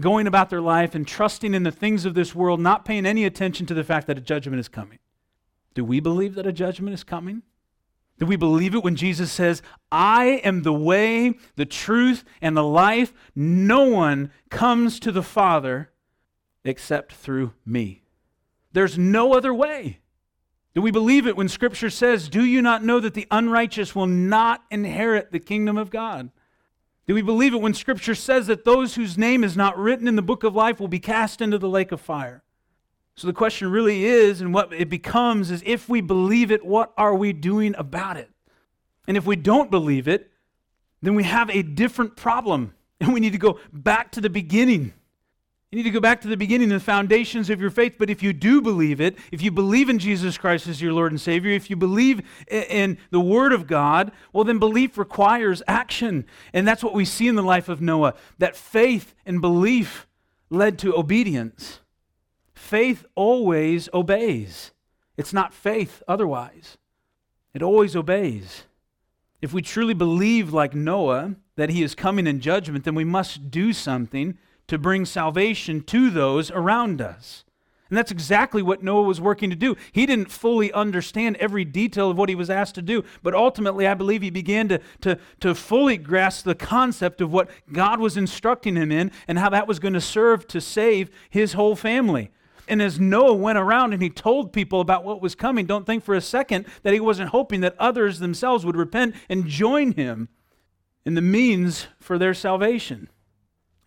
[0.00, 3.24] going about their life, and trusting in the things of this world, not paying any
[3.24, 4.98] attention to the fact that a judgment is coming.
[5.74, 7.42] Do we believe that a judgment is coming?
[8.18, 9.60] Do we believe it when Jesus says,
[9.90, 13.12] I am the way, the truth, and the life?
[13.34, 15.90] No one comes to the Father
[16.64, 18.02] except through me.
[18.72, 19.98] There's no other way.
[20.74, 24.06] Do we believe it when Scripture says, Do you not know that the unrighteous will
[24.06, 26.30] not inherit the kingdom of God?
[27.06, 30.16] Do we believe it when Scripture says that those whose name is not written in
[30.16, 32.43] the book of life will be cast into the lake of fire?
[33.16, 36.92] So the question really is, and what it becomes, is if we believe it, what
[36.96, 38.28] are we doing about it?
[39.06, 40.30] And if we don't believe it,
[41.00, 42.74] then we have a different problem.
[43.00, 44.94] And we need to go back to the beginning.
[45.70, 47.96] You need to go back to the beginning, the foundations of your faith.
[47.98, 51.12] But if you do believe it, if you believe in Jesus Christ as your Lord
[51.12, 56.26] and Savior, if you believe in the Word of God, well, then belief requires action.
[56.52, 60.06] And that's what we see in the life of Noah that faith and belief
[60.48, 61.80] led to obedience.
[62.54, 64.72] Faith always obeys.
[65.16, 66.78] It's not faith otherwise.
[67.52, 68.64] It always obeys.
[69.40, 73.50] If we truly believe, like Noah, that he is coming in judgment, then we must
[73.50, 77.44] do something to bring salvation to those around us.
[77.90, 79.76] And that's exactly what Noah was working to do.
[79.92, 83.86] He didn't fully understand every detail of what he was asked to do, but ultimately,
[83.86, 88.16] I believe he began to, to, to fully grasp the concept of what God was
[88.16, 92.30] instructing him in and how that was going to serve to save his whole family.
[92.66, 96.02] And as Noah went around and he told people about what was coming, don't think
[96.02, 100.28] for a second that he wasn't hoping that others themselves would repent and join him
[101.04, 103.08] in the means for their salvation.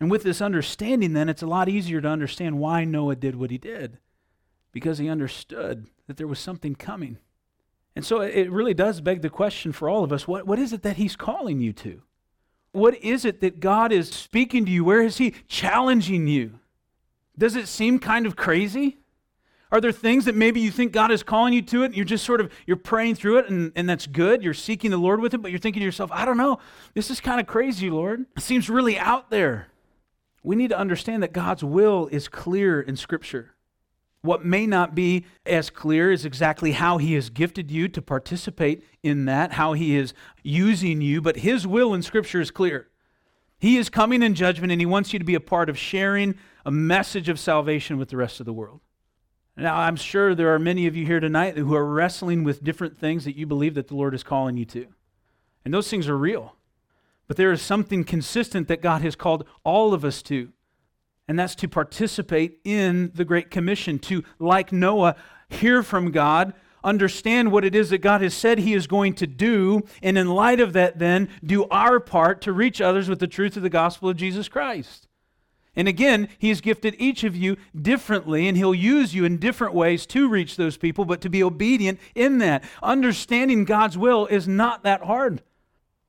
[0.00, 3.50] And with this understanding, then, it's a lot easier to understand why Noah did what
[3.50, 3.98] he did,
[4.70, 7.18] because he understood that there was something coming.
[7.96, 10.72] And so it really does beg the question for all of us what, what is
[10.72, 12.02] it that he's calling you to?
[12.70, 14.84] What is it that God is speaking to you?
[14.84, 16.60] Where is he challenging you?
[17.38, 18.98] Does it seem kind of crazy?
[19.70, 22.04] Are there things that maybe you think God is calling you to it and you're
[22.04, 24.42] just sort of you're praying through it and, and that's good.
[24.42, 26.58] You're seeking the Lord with it, but you're thinking to yourself, I don't know,
[26.94, 28.24] this is kind of crazy, Lord.
[28.36, 29.68] It seems really out there.
[30.42, 33.54] We need to understand that God's will is clear in Scripture.
[34.22, 38.82] What may not be as clear is exactly how He has gifted you to participate
[39.02, 42.88] in that, how He is using you, but His will in Scripture is clear.
[43.58, 46.36] He is coming in judgment and He wants you to be a part of sharing
[46.68, 48.82] a message of salvation with the rest of the world.
[49.56, 52.98] Now, I'm sure there are many of you here tonight who are wrestling with different
[52.98, 54.86] things that you believe that the Lord is calling you to.
[55.64, 56.56] And those things are real.
[57.26, 60.52] But there is something consistent that God has called all of us to
[61.26, 65.16] and that's to participate in the Great Commission, to, like Noah,
[65.48, 66.52] hear from God,
[66.84, 70.28] understand what it is that God has said He is going to do, and in
[70.28, 73.70] light of that, then do our part to reach others with the truth of the
[73.70, 75.07] gospel of Jesus Christ.
[75.78, 79.74] And again, He has gifted each of you differently, and He'll use you in different
[79.74, 82.64] ways to reach those people, but to be obedient in that.
[82.82, 85.40] Understanding God's will is not that hard.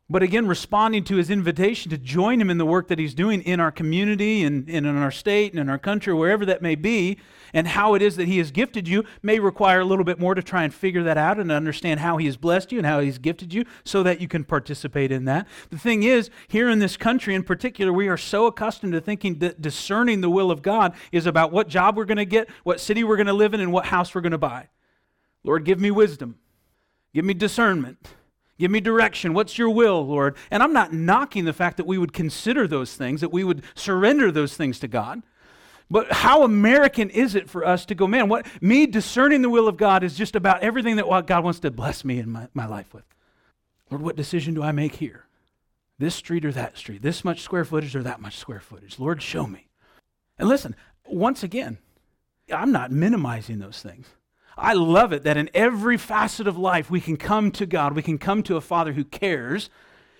[0.10, 3.43] But again, responding to his invitation to join him in the work that he's doing
[3.43, 6.73] in our community and, and, in our state and in our country, wherever that may
[6.73, 7.19] be,
[7.53, 10.35] and how it is that he has gifted you may require a little bit more
[10.35, 12.99] to try and figure that out and understand how he has blessed you and how
[12.99, 15.47] he's gifted you so that you can participate in that.
[15.69, 19.39] The thing is, here in this country in particular, we are so accustomed to thinking
[19.39, 22.79] that discerning the will of God is about what job we're going to get, what
[22.79, 24.69] city we're going to live in, and what house we're going to buy.
[25.43, 26.38] Lord, give me wisdom,
[27.13, 28.07] give me discernment.
[28.59, 29.33] Give me direction.
[29.33, 30.35] What's your will, Lord?
[30.51, 33.63] And I'm not knocking the fact that we would consider those things, that we would
[33.73, 35.23] surrender those things to God.
[35.91, 39.67] But how American is it for us to go, man, what me discerning the will
[39.67, 42.67] of God is just about everything that God wants to bless me in my, my
[42.67, 43.04] life with.
[43.89, 45.25] Lord, what decision do I make here?
[45.97, 47.02] This street or that street?
[47.02, 48.99] This much square footage or that much square footage?
[48.99, 49.67] Lord, show me.
[50.38, 50.75] And listen,
[51.06, 51.80] once again,
[52.54, 54.08] I'm not minimizing those things.
[54.58, 58.02] I love it that in every facet of life we can come to God, we
[58.04, 59.69] can come to a Father who cares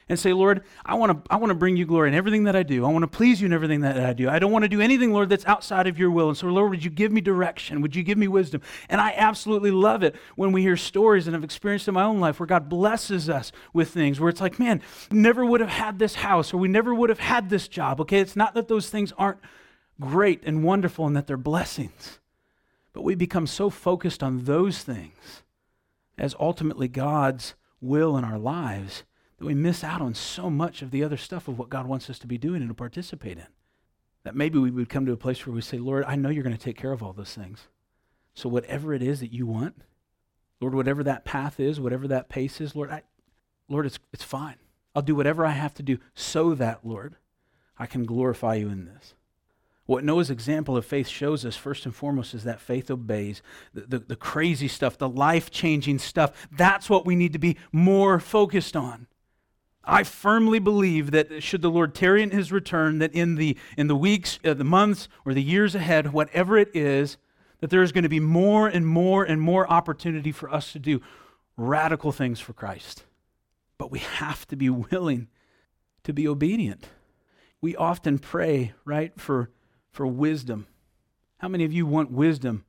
[0.10, 2.56] and say, Lord, I want to I want to bring you glory in everything that
[2.56, 2.84] I do.
[2.84, 4.28] I want to please you in everything that I do.
[4.28, 6.30] I don't want to do anything, Lord, that's outside of your will.
[6.30, 7.82] And so, Lord, would you give me direction?
[7.82, 8.62] Would you give me wisdom?
[8.90, 12.20] And I absolutely love it when we hear stories and I've experienced in my own
[12.20, 16.00] life where God blesses us with things where it's like, man, never would have had
[16.00, 18.02] this house or we never would have had this job.
[18.02, 19.40] Okay, it's not that those things aren't
[20.02, 22.20] great and wonderful and that they're blessings.
[22.94, 25.44] But we become so focused on those things
[26.18, 29.04] as ultimately God's will in our lives
[29.40, 32.10] that we miss out on so much of the other stuff of what God wants
[32.10, 33.48] us to be doing and to participate in.
[34.24, 36.44] That maybe we would come to a place where we say, Lord, I know you're
[36.44, 37.68] going to take care of all those things.
[38.34, 39.82] So whatever it is that you want,
[40.60, 43.04] Lord, whatever that path is, whatever that pace is, Lord, I,
[43.70, 44.58] Lord, it's, it's fine.
[44.94, 47.16] I'll do whatever I have to do so that, Lord,
[47.78, 49.14] I can glorify you in this.
[49.86, 53.42] What Noah's example of faith shows us, first and foremost, is that faith obeys.
[53.74, 57.58] The, the, the crazy stuff, the life changing stuff, that's what we need to be
[57.72, 59.08] more focused on.
[59.84, 63.88] I firmly believe that should the Lord tarry in his return, that in the, in
[63.88, 67.18] the weeks, uh, the months, or the years ahead, whatever it is,
[67.60, 70.80] that there is going to be more and more and more opportunity for us to
[70.80, 71.02] do
[71.58, 73.04] radical things for Christ.
[73.78, 75.28] But we have to be willing
[76.04, 76.90] to be obedient.
[77.62, 79.50] We often pray, right, for
[79.92, 80.68] for wisdom.
[81.40, 82.66] How many of you want wisdom?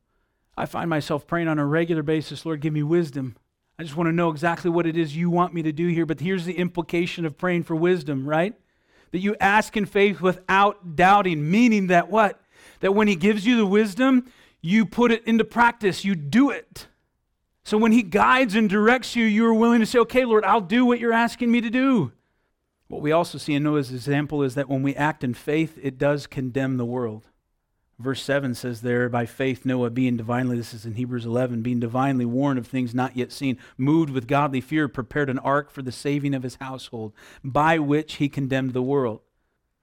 [0.56, 3.36] I find myself praying on a regular basis, Lord, give me wisdom.
[3.80, 6.04] I just want to know exactly what it is you want me to do here.
[6.04, 8.52] But here's the implication of praying for wisdom, right?
[9.12, 12.42] That you ask in faith without doubting, meaning that what?
[12.80, 16.88] That when He gives you the wisdom, you put it into practice, you do it.
[17.64, 20.60] So when He guides and directs you, you are willing to say, okay, Lord, I'll
[20.60, 22.12] do what you're asking me to do.
[22.88, 25.96] What we also see in Noah's example is that when we act in faith, it
[25.96, 27.28] does condemn the world.
[28.00, 31.80] Verse 7 says there, by faith, Noah, being divinely, this is in Hebrews 11, being
[31.80, 35.82] divinely warned of things not yet seen, moved with godly fear, prepared an ark for
[35.82, 37.12] the saving of his household,
[37.44, 39.20] by which he condemned the world.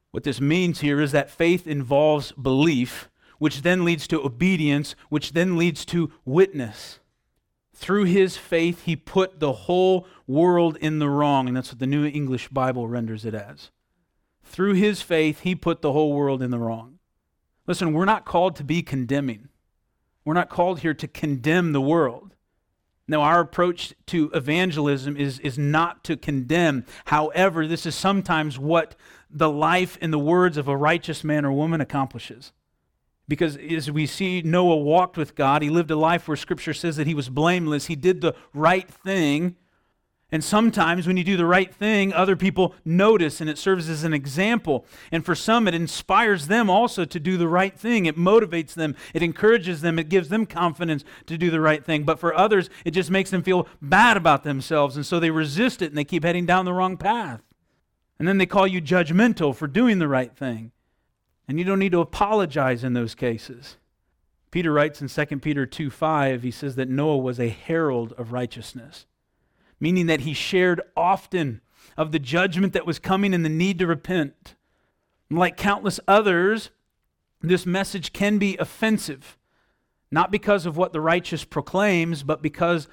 [0.09, 5.33] What this means here is that faith involves belief, which then leads to obedience, which
[5.33, 6.99] then leads to witness.
[7.75, 11.47] Through his faith, he put the whole world in the wrong.
[11.47, 13.69] And that's what the New English Bible renders it as.
[14.43, 16.96] Through his faith, he put the whole world in the wrong.
[17.67, 19.49] Listen, we're not called to be condemning.
[20.25, 22.33] We're not called here to condemn the world.
[23.09, 26.85] Now, our approach to evangelism is, is not to condemn.
[27.05, 28.95] However, this is sometimes what
[29.29, 32.51] the life and the words of a righteous man or woman accomplishes.
[33.27, 35.61] Because as we see, Noah walked with God.
[35.61, 37.85] He lived a life where Scripture says that he was blameless.
[37.87, 39.55] He did the right thing.
[40.29, 44.03] And sometimes when you do the right thing, other people notice and it serves as
[44.03, 44.85] an example.
[45.09, 48.05] And for some, it inspires them also to do the right thing.
[48.05, 52.03] It motivates them, it encourages them, it gives them confidence to do the right thing.
[52.03, 54.97] But for others, it just makes them feel bad about themselves.
[54.97, 57.41] And so they resist it and they keep heading down the wrong path.
[58.19, 60.71] And then they call you judgmental for doing the right thing.
[61.47, 63.77] And you don't need to apologize in those cases.
[64.51, 68.31] Peter writes in 2 Peter 2 5, he says that Noah was a herald of
[68.31, 69.05] righteousness,
[69.79, 71.61] meaning that he shared often
[71.95, 74.55] of the judgment that was coming and the need to repent.
[75.29, 76.69] And like countless others,
[77.41, 79.37] this message can be offensive,
[80.11, 82.87] not because of what the righteous proclaims, but because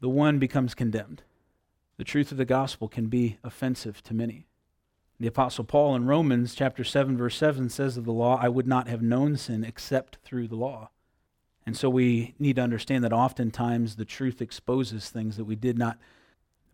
[0.00, 1.22] the one becomes condemned.
[1.96, 4.46] The truth of the gospel can be offensive to many.
[5.20, 8.66] The apostle Paul in Romans chapter 7 verse 7 says of the law, I would
[8.66, 10.90] not have known sin except through the law.
[11.64, 15.78] And so we need to understand that oftentimes the truth exposes things that we did
[15.78, 15.98] not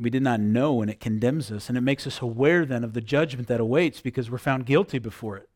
[0.00, 2.92] we did not know and it condemns us and it makes us aware then of
[2.94, 5.48] the judgment that awaits because we're found guilty before it.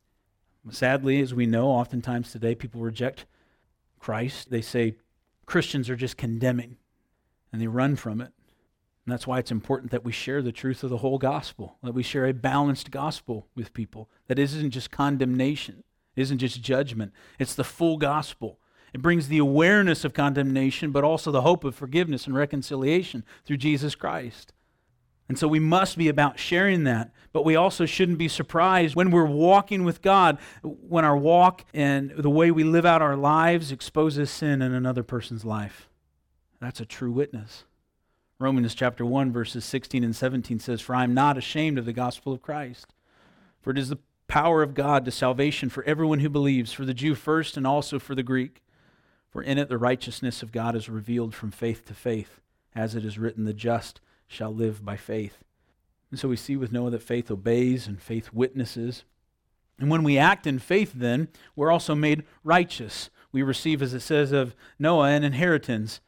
[0.71, 3.25] Sadly, as we know, oftentimes today people reject
[4.01, 4.51] Christ.
[4.51, 4.97] They say
[5.47, 6.77] Christians are just condemning
[7.53, 8.33] and they run from it.
[9.05, 11.95] And that's why it's important that we share the truth of the whole gospel, that
[11.95, 15.83] we share a balanced gospel with people, that isn't just condemnation,
[16.15, 18.59] is isn't just judgment, it's the full gospel.
[18.93, 23.57] It brings the awareness of condemnation, but also the hope of forgiveness and reconciliation through
[23.57, 24.53] Jesus Christ.
[25.29, 27.11] And so we must be about sharing that.
[27.33, 32.11] But we also shouldn't be surprised when we're walking with God, when our walk and
[32.11, 35.89] the way we live out our lives exposes sin in another person's life.
[36.61, 37.65] That's a true witness.
[38.39, 41.93] Romans chapter 1, verses 16 and 17 says, For I am not ashamed of the
[41.93, 42.93] gospel of Christ,
[43.63, 46.93] for it is the power of God to salvation for everyone who believes, for the
[46.93, 48.61] Jew first and also for the Greek.
[49.33, 52.41] For in it the righteousness of God is revealed from faith to faith,
[52.75, 55.43] as it is written, The just shall live by faith.
[56.11, 59.05] And so we see with Noah that faith obeys and faith witnesses.
[59.79, 63.09] And when we act in faith, then, we're also made righteous.
[63.33, 66.01] We receive, as it says of Noah, an inheritance.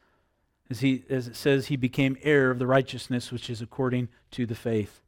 [0.69, 4.45] As, he, as it says, he became heir of the righteousness which is according to
[4.45, 5.01] the faith.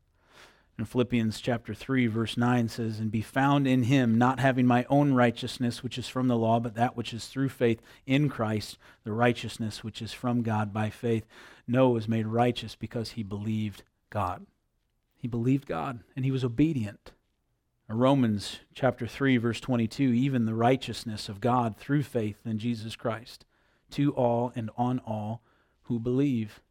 [0.79, 4.85] In Philippians chapter 3, verse 9 says, And be found in him, not having my
[4.89, 8.77] own righteousness, which is from the law, but that which is through faith in Christ,
[9.03, 11.25] the righteousness which is from God by faith.
[11.67, 14.45] Noah was made righteous because he believed God.
[15.15, 17.11] He believed God, and he was obedient.
[17.89, 23.45] Romans chapter 3, verse 22, even the righteousness of God through faith in Jesus Christ,
[23.91, 25.41] to all and on all
[25.83, 26.61] who believe.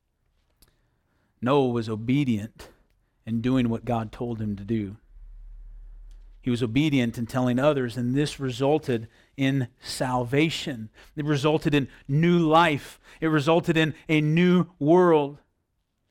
[1.40, 2.68] Noah was obedient
[3.26, 4.96] and doing what God told him to do.
[6.40, 10.90] He was obedient in telling others, and this resulted in salvation.
[11.16, 13.00] It resulted in new life.
[13.20, 15.38] It resulted in a new world.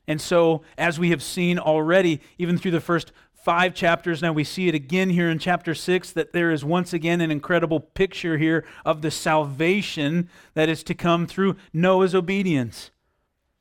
[0.06, 4.44] And so, as we have seen already, even through the first five chapters, now we
[4.44, 8.36] see it again here in chapter six, that there is once again an incredible picture
[8.36, 12.90] here of the salvation that is to come through Noah's obedience.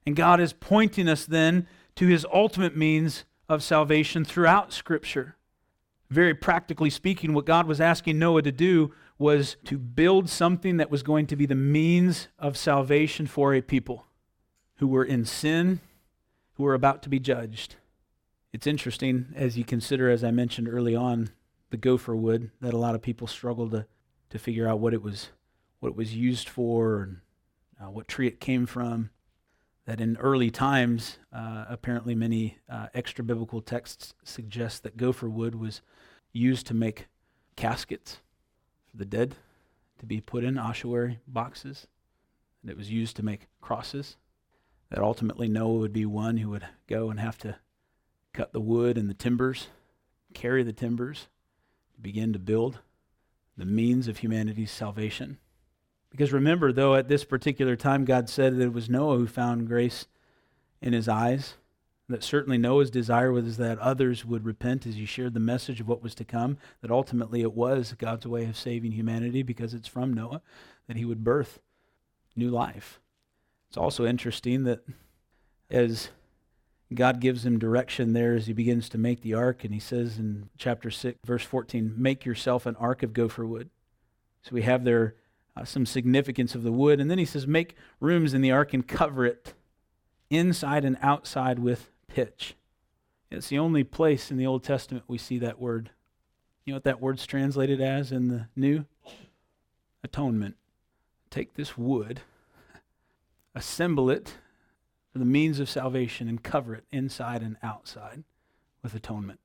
[0.05, 5.35] And God is pointing us then to his ultimate means of salvation throughout Scripture.
[6.09, 10.91] Very practically speaking, what God was asking Noah to do was to build something that
[10.91, 14.05] was going to be the means of salvation for a people
[14.75, 15.79] who were in sin,
[16.53, 17.75] who were about to be judged.
[18.53, 21.29] It's interesting as you consider, as I mentioned early on,
[21.69, 23.85] the gopher wood that a lot of people struggle to,
[24.29, 25.29] to figure out what it was
[25.79, 27.17] what it was used for and
[27.79, 29.09] uh, what tree it came from
[29.85, 35.55] that in early times, uh, apparently many uh, extra biblical texts suggest that gopher wood
[35.55, 35.81] was
[36.31, 37.07] used to make
[37.55, 38.19] caskets
[38.89, 39.35] for the dead
[39.99, 41.87] to be put in ossuary boxes.
[42.61, 44.17] And it was used to make crosses.
[44.89, 47.57] That ultimately Noah would be one who would go and have to
[48.33, 49.67] cut the wood and the timbers,
[50.33, 51.27] carry the timbers,
[52.01, 52.79] begin to build
[53.57, 55.37] the means of humanity's salvation.
[56.15, 59.67] Because remember, though, at this particular time, God said that it was Noah who found
[59.67, 60.05] grace
[60.81, 61.55] in his eyes.
[62.07, 65.89] That certainly Noah's desire was that others would repent as he shared the message of
[65.89, 66.57] what was to come.
[66.81, 70.41] That ultimately it was God's way of saving humanity because it's from Noah
[70.87, 71.59] that he would birth
[72.33, 73.01] new life.
[73.67, 74.85] It's also interesting that
[75.69, 76.11] as
[76.93, 80.17] God gives him direction there as he begins to make the ark, and he says
[80.17, 83.69] in chapter 6, verse 14, Make yourself an ark of gopher wood.
[84.43, 85.15] So we have there
[85.55, 86.99] uh, some significance of the wood.
[86.99, 89.53] And then he says, Make rooms in the ark and cover it
[90.29, 92.55] inside and outside with pitch.
[93.31, 95.91] It's the only place in the Old Testament we see that word.
[96.65, 98.85] You know what that word's translated as in the New?
[100.03, 100.55] Atonement.
[101.29, 102.21] Take this wood,
[103.53, 104.35] assemble it
[105.11, 108.23] for the means of salvation, and cover it inside and outside
[108.81, 109.39] with atonement.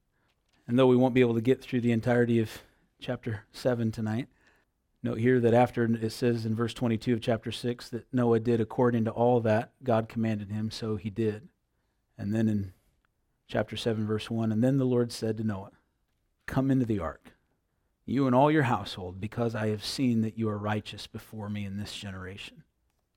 [0.68, 2.62] And though we won't be able to get through the entirety of
[3.00, 4.28] chapter 7 tonight,
[5.02, 8.60] Note here that after it says in verse 22 of chapter 6 that Noah did
[8.60, 11.48] according to all that God commanded him, so he did.
[12.18, 12.72] And then in
[13.48, 15.72] chapter 7, verse 1, and then the Lord said to Noah,
[16.44, 17.32] Come into the ark,
[18.04, 21.64] you and all your household, because I have seen that you are righteous before me
[21.64, 22.62] in this generation.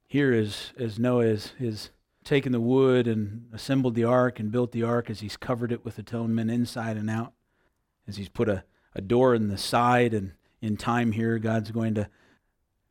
[0.07, 1.89] Here is as Noah is, is
[2.23, 5.83] taken the wood and assembled the ark and built the ark as he's covered it
[5.83, 7.33] with atonement inside and out,
[8.07, 8.63] as he's put a,
[8.95, 10.31] a door in the side, and
[10.63, 12.07] in time here, God's going to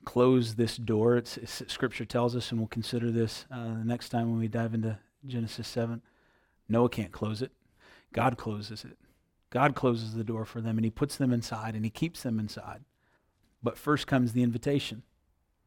[0.04, 1.16] close this door.
[1.16, 4.46] It's, it's, scripture tells us, and we'll consider this uh, the next time when we
[4.46, 6.02] dive into Genesis 7.
[6.68, 7.50] Noah can't close it,
[8.12, 8.98] God closes it.
[9.48, 12.38] God closes the door for them and he puts them inside and he keeps them
[12.38, 12.84] inside.
[13.62, 15.02] But first comes the invitation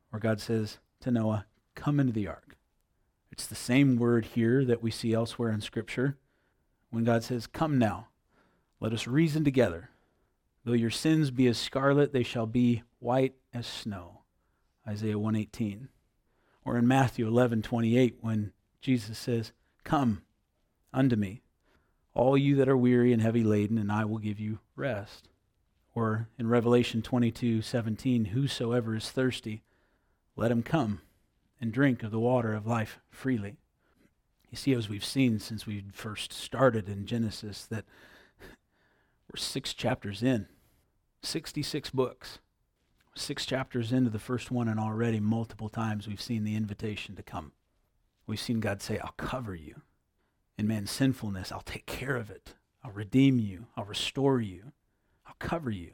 [0.10, 1.46] where God says to Noah,
[1.76, 2.56] Come into the ark.
[3.32, 6.18] It's the same word here that we see elsewhere in Scripture
[6.90, 8.08] when God says, Come now,
[8.80, 9.90] let us reason together.
[10.66, 14.24] Though your sins be as scarlet, they shall be white as snow.
[14.88, 15.90] Isaiah 118.
[16.66, 18.52] Or in Matthew 11:28 when
[18.82, 19.54] Jesus says,
[19.84, 20.24] "Come
[20.92, 21.44] unto me,
[22.16, 25.28] all you that are weary and heavy laden, and I will give you rest.
[25.94, 29.64] Or in Revelation 22 17, whosoever is thirsty,
[30.36, 31.02] let him come
[31.62, 33.58] and drink of the water of life freely.
[34.50, 37.86] You see, as we've seen since we first started in Genesis, that
[38.40, 40.48] we're six chapters in,
[41.26, 42.40] 66 books.
[43.16, 47.24] Six chapters into the first one, and already multiple times we've seen the invitation to
[47.24, 47.54] come.
[48.28, 49.82] We've seen God say, I'll cover you
[50.58, 51.52] in man's sinfulness.
[51.52, 52.56] I'll take care of it.
[52.84, 53.68] I'll redeem you.
[53.76, 54.72] I'll restore you.
[55.26, 55.92] I'll cover you.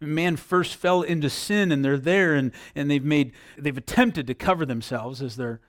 [0.00, 4.34] Man first fell into sin and they're there and, and they've made they've attempted to
[4.34, 5.60] cover themselves as they're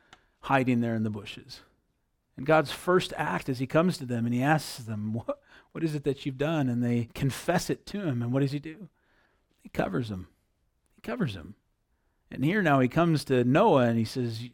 [0.42, 1.62] hiding there in the bushes.
[2.38, 5.84] And God's first act as he comes to them and he asks them, What, what
[5.84, 6.70] is it that you've done?
[6.70, 8.22] And they confess it to him.
[8.22, 8.90] And what does he do?
[9.62, 10.28] He covers them.
[10.96, 11.56] He covers them.
[12.32, 14.50] And here now he comes to Noah and he says,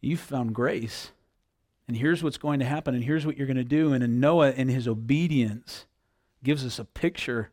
[0.00, 1.12] You've found grace.
[1.86, 3.92] And here's what's going to happen, and here's what you're going to do.
[3.92, 5.84] And in Noah, in his obedience,
[6.42, 7.50] gives us a picture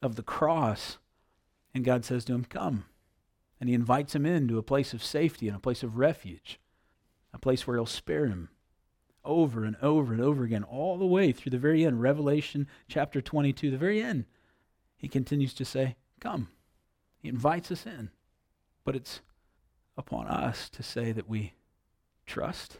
[0.00, 0.98] of the cross.
[1.72, 2.84] And God says to him, Come.
[3.60, 6.58] And he invites him into a place of safety and a place of refuge,
[7.32, 8.48] a place where he'll spare him
[9.24, 12.00] over and over and over again, all the way through the very end.
[12.00, 14.24] Revelation chapter 22, the very end.
[14.96, 16.48] He continues to say, Come.
[17.18, 18.10] He invites us in.
[18.84, 19.20] But it's
[19.96, 21.54] upon us to say that we
[22.26, 22.78] trust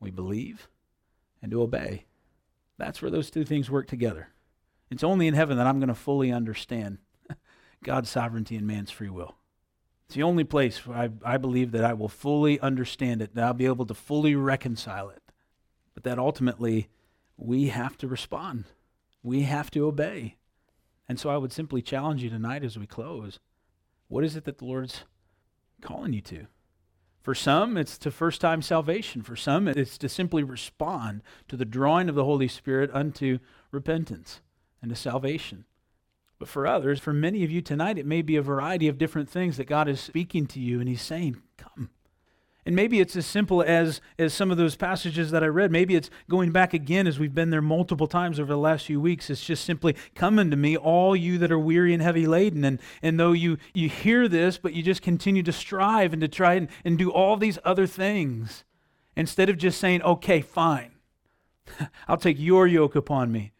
[0.00, 0.68] we believe,
[1.42, 2.04] and to obey.
[2.76, 4.28] That's where those two things work together.
[4.90, 6.98] It's only in heaven that I'm going to fully understand
[7.84, 9.36] God's sovereignty and man's free will.
[10.06, 13.44] It's the only place where I, I believe that I will fully understand it, that
[13.44, 15.22] I'll be able to fully reconcile it.
[15.98, 16.90] But that ultimately,
[17.36, 18.66] we have to respond.
[19.20, 20.36] We have to obey.
[21.08, 23.40] And so I would simply challenge you tonight as we close
[24.06, 25.02] what is it that the Lord's
[25.80, 26.46] calling you to?
[27.20, 29.22] For some, it's to first time salvation.
[29.22, 33.40] For some, it's to simply respond to the drawing of the Holy Spirit unto
[33.72, 34.40] repentance
[34.80, 35.64] and to salvation.
[36.38, 39.28] But for others, for many of you tonight, it may be a variety of different
[39.28, 41.42] things that God is speaking to you and He's saying.
[42.68, 45.72] And maybe it's as simple as, as some of those passages that I read.
[45.72, 49.00] Maybe it's going back again as we've been there multiple times over the last few
[49.00, 49.30] weeks.
[49.30, 52.66] It's just simply, come unto me, all you that are weary and heavy laden.
[52.66, 56.28] And, and though you, you hear this, but you just continue to strive and to
[56.28, 58.64] try and, and do all these other things,
[59.16, 60.90] instead of just saying, okay, fine,
[62.06, 63.52] I'll take your yoke upon me.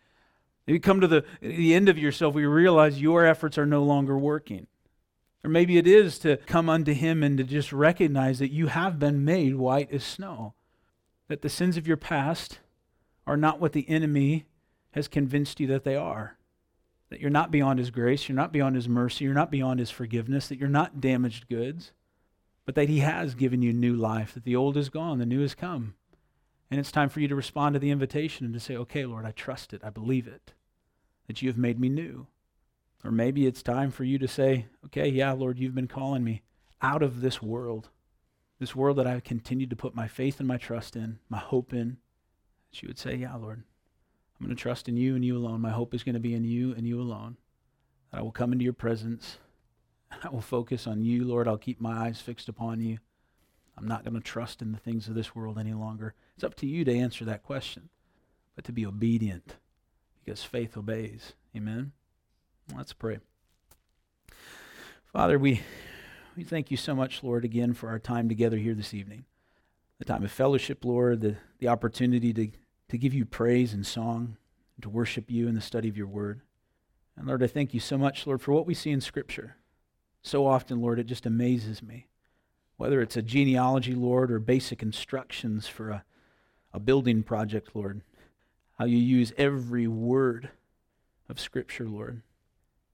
[0.66, 4.18] You come to the, the end of yourself, we realize your efforts are no longer
[4.18, 4.66] working.
[5.44, 8.98] Or maybe it is to come unto Him and to just recognize that you have
[8.98, 10.54] been made white as snow,
[11.28, 12.58] that the sins of your past
[13.26, 14.46] are not what the enemy
[14.92, 16.36] has convinced you that they are.
[17.10, 19.90] That you're not beyond His grace, you're not beyond His mercy, you're not beyond His
[19.90, 21.92] forgiveness, that you're not damaged goods,
[22.66, 25.40] but that He has given you new life, that the old is gone, the new
[25.40, 25.94] has come.
[26.70, 29.24] And it's time for you to respond to the invitation and to say, okay, Lord,
[29.24, 30.52] I trust it, I believe it,
[31.26, 32.26] that you have made me new.
[33.04, 36.42] Or maybe it's time for you to say, okay, yeah, Lord, you've been calling me
[36.82, 37.90] out of this world,
[38.58, 41.72] this world that I've continued to put my faith and my trust in, my hope
[41.72, 41.98] in.
[42.70, 43.62] She would say, yeah, Lord,
[44.38, 45.60] I'm going to trust in you and you alone.
[45.60, 47.36] My hope is going to be in you and you alone.
[48.10, 49.38] That I will come into your presence.
[50.24, 51.46] I will focus on you, Lord.
[51.46, 52.98] I'll keep my eyes fixed upon you.
[53.76, 56.14] I'm not going to trust in the things of this world any longer.
[56.34, 57.90] It's up to you to answer that question,
[58.56, 59.56] but to be obedient
[60.24, 61.34] because faith obeys.
[61.56, 61.92] Amen.
[62.76, 63.18] Let's pray.
[65.12, 65.62] Father, we,
[66.36, 69.24] we thank you so much, Lord, again for our time together here this evening.
[69.98, 72.50] The time of fellowship, Lord, the, the opportunity to,
[72.88, 74.36] to give you praise and song,
[74.82, 76.42] to worship you in the study of your word.
[77.16, 79.56] And Lord, I thank you so much, Lord, for what we see in Scripture.
[80.22, 82.06] So often, Lord, it just amazes me.
[82.76, 86.04] Whether it's a genealogy, Lord, or basic instructions for a,
[86.72, 88.02] a building project, Lord,
[88.78, 90.50] how you use every word
[91.28, 92.22] of Scripture, Lord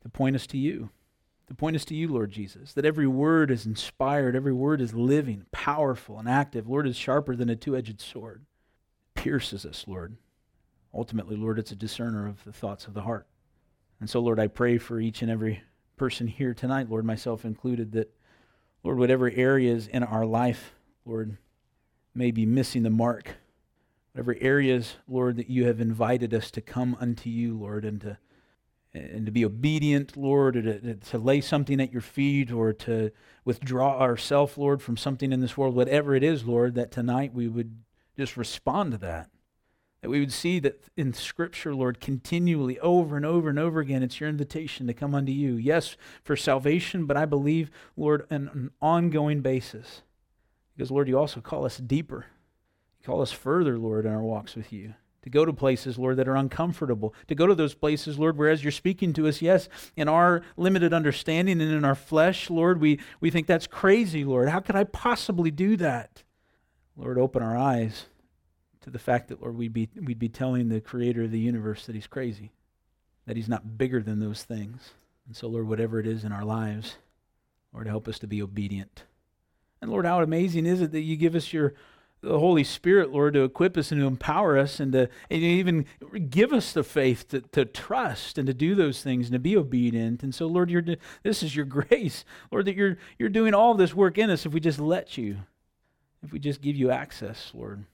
[0.05, 0.91] to point us to you,
[1.49, 4.95] to point us to you, Lord Jesus, that every word is inspired, every word is
[4.95, 6.69] living, powerful, and active.
[6.69, 8.45] Lord, is sharper than a two edged sword,
[9.15, 10.17] pierces us, Lord.
[10.95, 13.27] Ultimately, Lord, it's a discerner of the thoughts of the heart.
[13.99, 15.63] And so, Lord, I pray for each and every
[15.97, 18.15] person here tonight, Lord, myself included, that,
[18.83, 20.75] Lord, whatever areas in our life,
[21.05, 21.37] Lord,
[22.15, 23.37] may be missing the mark,
[24.13, 28.19] whatever areas, Lord, that you have invited us to come unto you, Lord, and to
[28.95, 33.11] and to be obedient, Lord, to, to lay something at your feet or to
[33.45, 37.49] withdraw ourselves, Lord, from something in this world, whatever it is, Lord, that tonight we
[37.49, 37.83] would
[38.17, 39.31] just respond to that.
[40.01, 44.03] That we would see that in Scripture, Lord, continually, over and over and over again,
[44.03, 45.55] it's your invitation to come unto you.
[45.55, 50.03] Yes, for salvation, but I believe, Lord, on an ongoing basis.
[50.77, 52.27] Because, Lord, you also call us deeper.
[53.01, 54.95] You call us further, Lord, in our walks with you
[55.25, 58.63] to go to places, Lord, that are uncomfortable, to go to those places, Lord, whereas
[58.63, 63.01] you're speaking to us, yes, in our limited understanding and in our flesh, Lord, we,
[63.23, 64.51] we think that's crazy, Lord.
[64.51, 66.23] How could I possibly do that?
[66.95, 68.05] Lord, open our eyes
[68.83, 71.87] to the fact that, Lord, we'd be, we'd be telling the creator of the universe
[71.87, 72.53] that he's crazy,
[73.27, 74.91] that he's not bigger than those things.
[75.27, 76.99] And so, Lord, whatever it is in our lives,
[77.73, 79.05] Lord, help us to be obedient.
[79.81, 81.73] And Lord, how amazing is it that you give us your
[82.25, 85.87] the Holy Spirit, Lord, to equip us and to empower us and to and even
[86.31, 89.57] give us the faith to, to trust and to do those things and to be
[89.57, 90.23] obedient.
[90.23, 90.85] And so, Lord, you're,
[91.23, 94.53] this is your grace, Lord, that you're, you're doing all this work in us if
[94.53, 95.39] we just let you,
[96.23, 97.85] if we just give you access, Lord.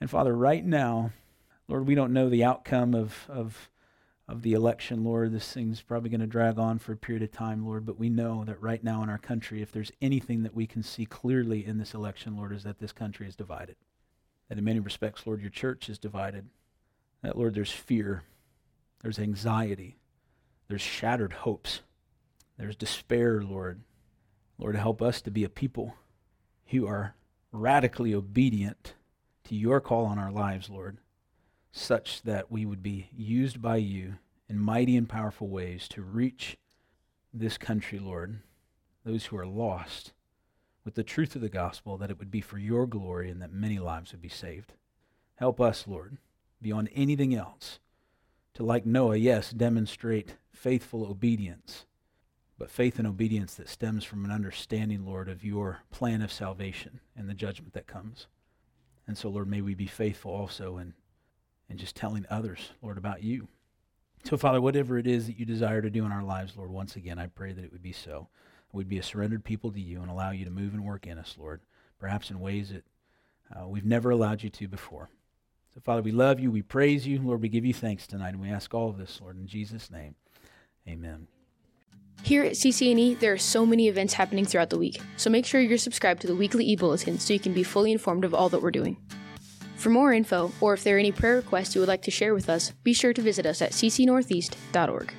[0.00, 1.12] And Father, right now,
[1.68, 3.70] Lord, we don't know the outcome of, of
[4.32, 5.30] of the election, Lord.
[5.30, 8.08] This thing's probably going to drag on for a period of time, Lord, but we
[8.08, 11.66] know that right now in our country, if there's anything that we can see clearly
[11.66, 13.76] in this election, Lord, is that this country is divided.
[14.48, 16.46] That in many respects, Lord, your church is divided.
[17.22, 18.22] That, Lord, there's fear,
[19.02, 19.98] there's anxiety,
[20.66, 21.82] there's shattered hopes,
[22.56, 23.82] there's despair, Lord.
[24.56, 25.94] Lord, help us to be a people
[26.68, 27.14] who are
[27.52, 28.94] radically obedient
[29.44, 30.96] to your call on our lives, Lord
[31.72, 34.14] such that we would be used by you
[34.52, 36.58] in mighty and powerful ways to reach
[37.32, 38.40] this country, Lord,
[39.02, 40.12] those who are lost,
[40.84, 43.50] with the truth of the gospel, that it would be for your glory and that
[43.50, 44.74] many lives would be saved.
[45.36, 46.18] Help us, Lord,
[46.60, 47.78] beyond anything else,
[48.52, 51.86] to, like Noah, yes, demonstrate faithful obedience,
[52.58, 57.00] but faith and obedience that stems from an understanding, Lord, of your plan of salvation
[57.16, 58.26] and the judgment that comes.
[59.06, 60.92] And so, Lord, may we be faithful also in
[61.70, 63.48] and just telling others, Lord, about you.
[64.24, 66.96] So, Father, whatever it is that you desire to do in our lives, Lord, once
[66.96, 68.28] again, I pray that it would be so.
[68.72, 71.18] We'd be a surrendered people to you and allow you to move and work in
[71.18, 71.60] us, Lord,
[71.98, 72.84] perhaps in ways that
[73.54, 75.10] uh, we've never allowed you to before.
[75.74, 76.50] So, Father, we love you.
[76.50, 77.20] We praise you.
[77.20, 78.30] Lord, we give you thanks tonight.
[78.30, 80.14] And we ask all of this, Lord, in Jesus' name.
[80.88, 81.26] Amen.
[82.22, 85.60] Here at CCNE, there are so many events happening throughout the week, so make sure
[85.60, 88.62] you're subscribed to the weekly e-bulletin so you can be fully informed of all that
[88.62, 88.96] we're doing.
[89.82, 92.34] For more info, or if there are any prayer requests you would like to share
[92.34, 95.12] with us, be sure to visit us at ccnortheast.org.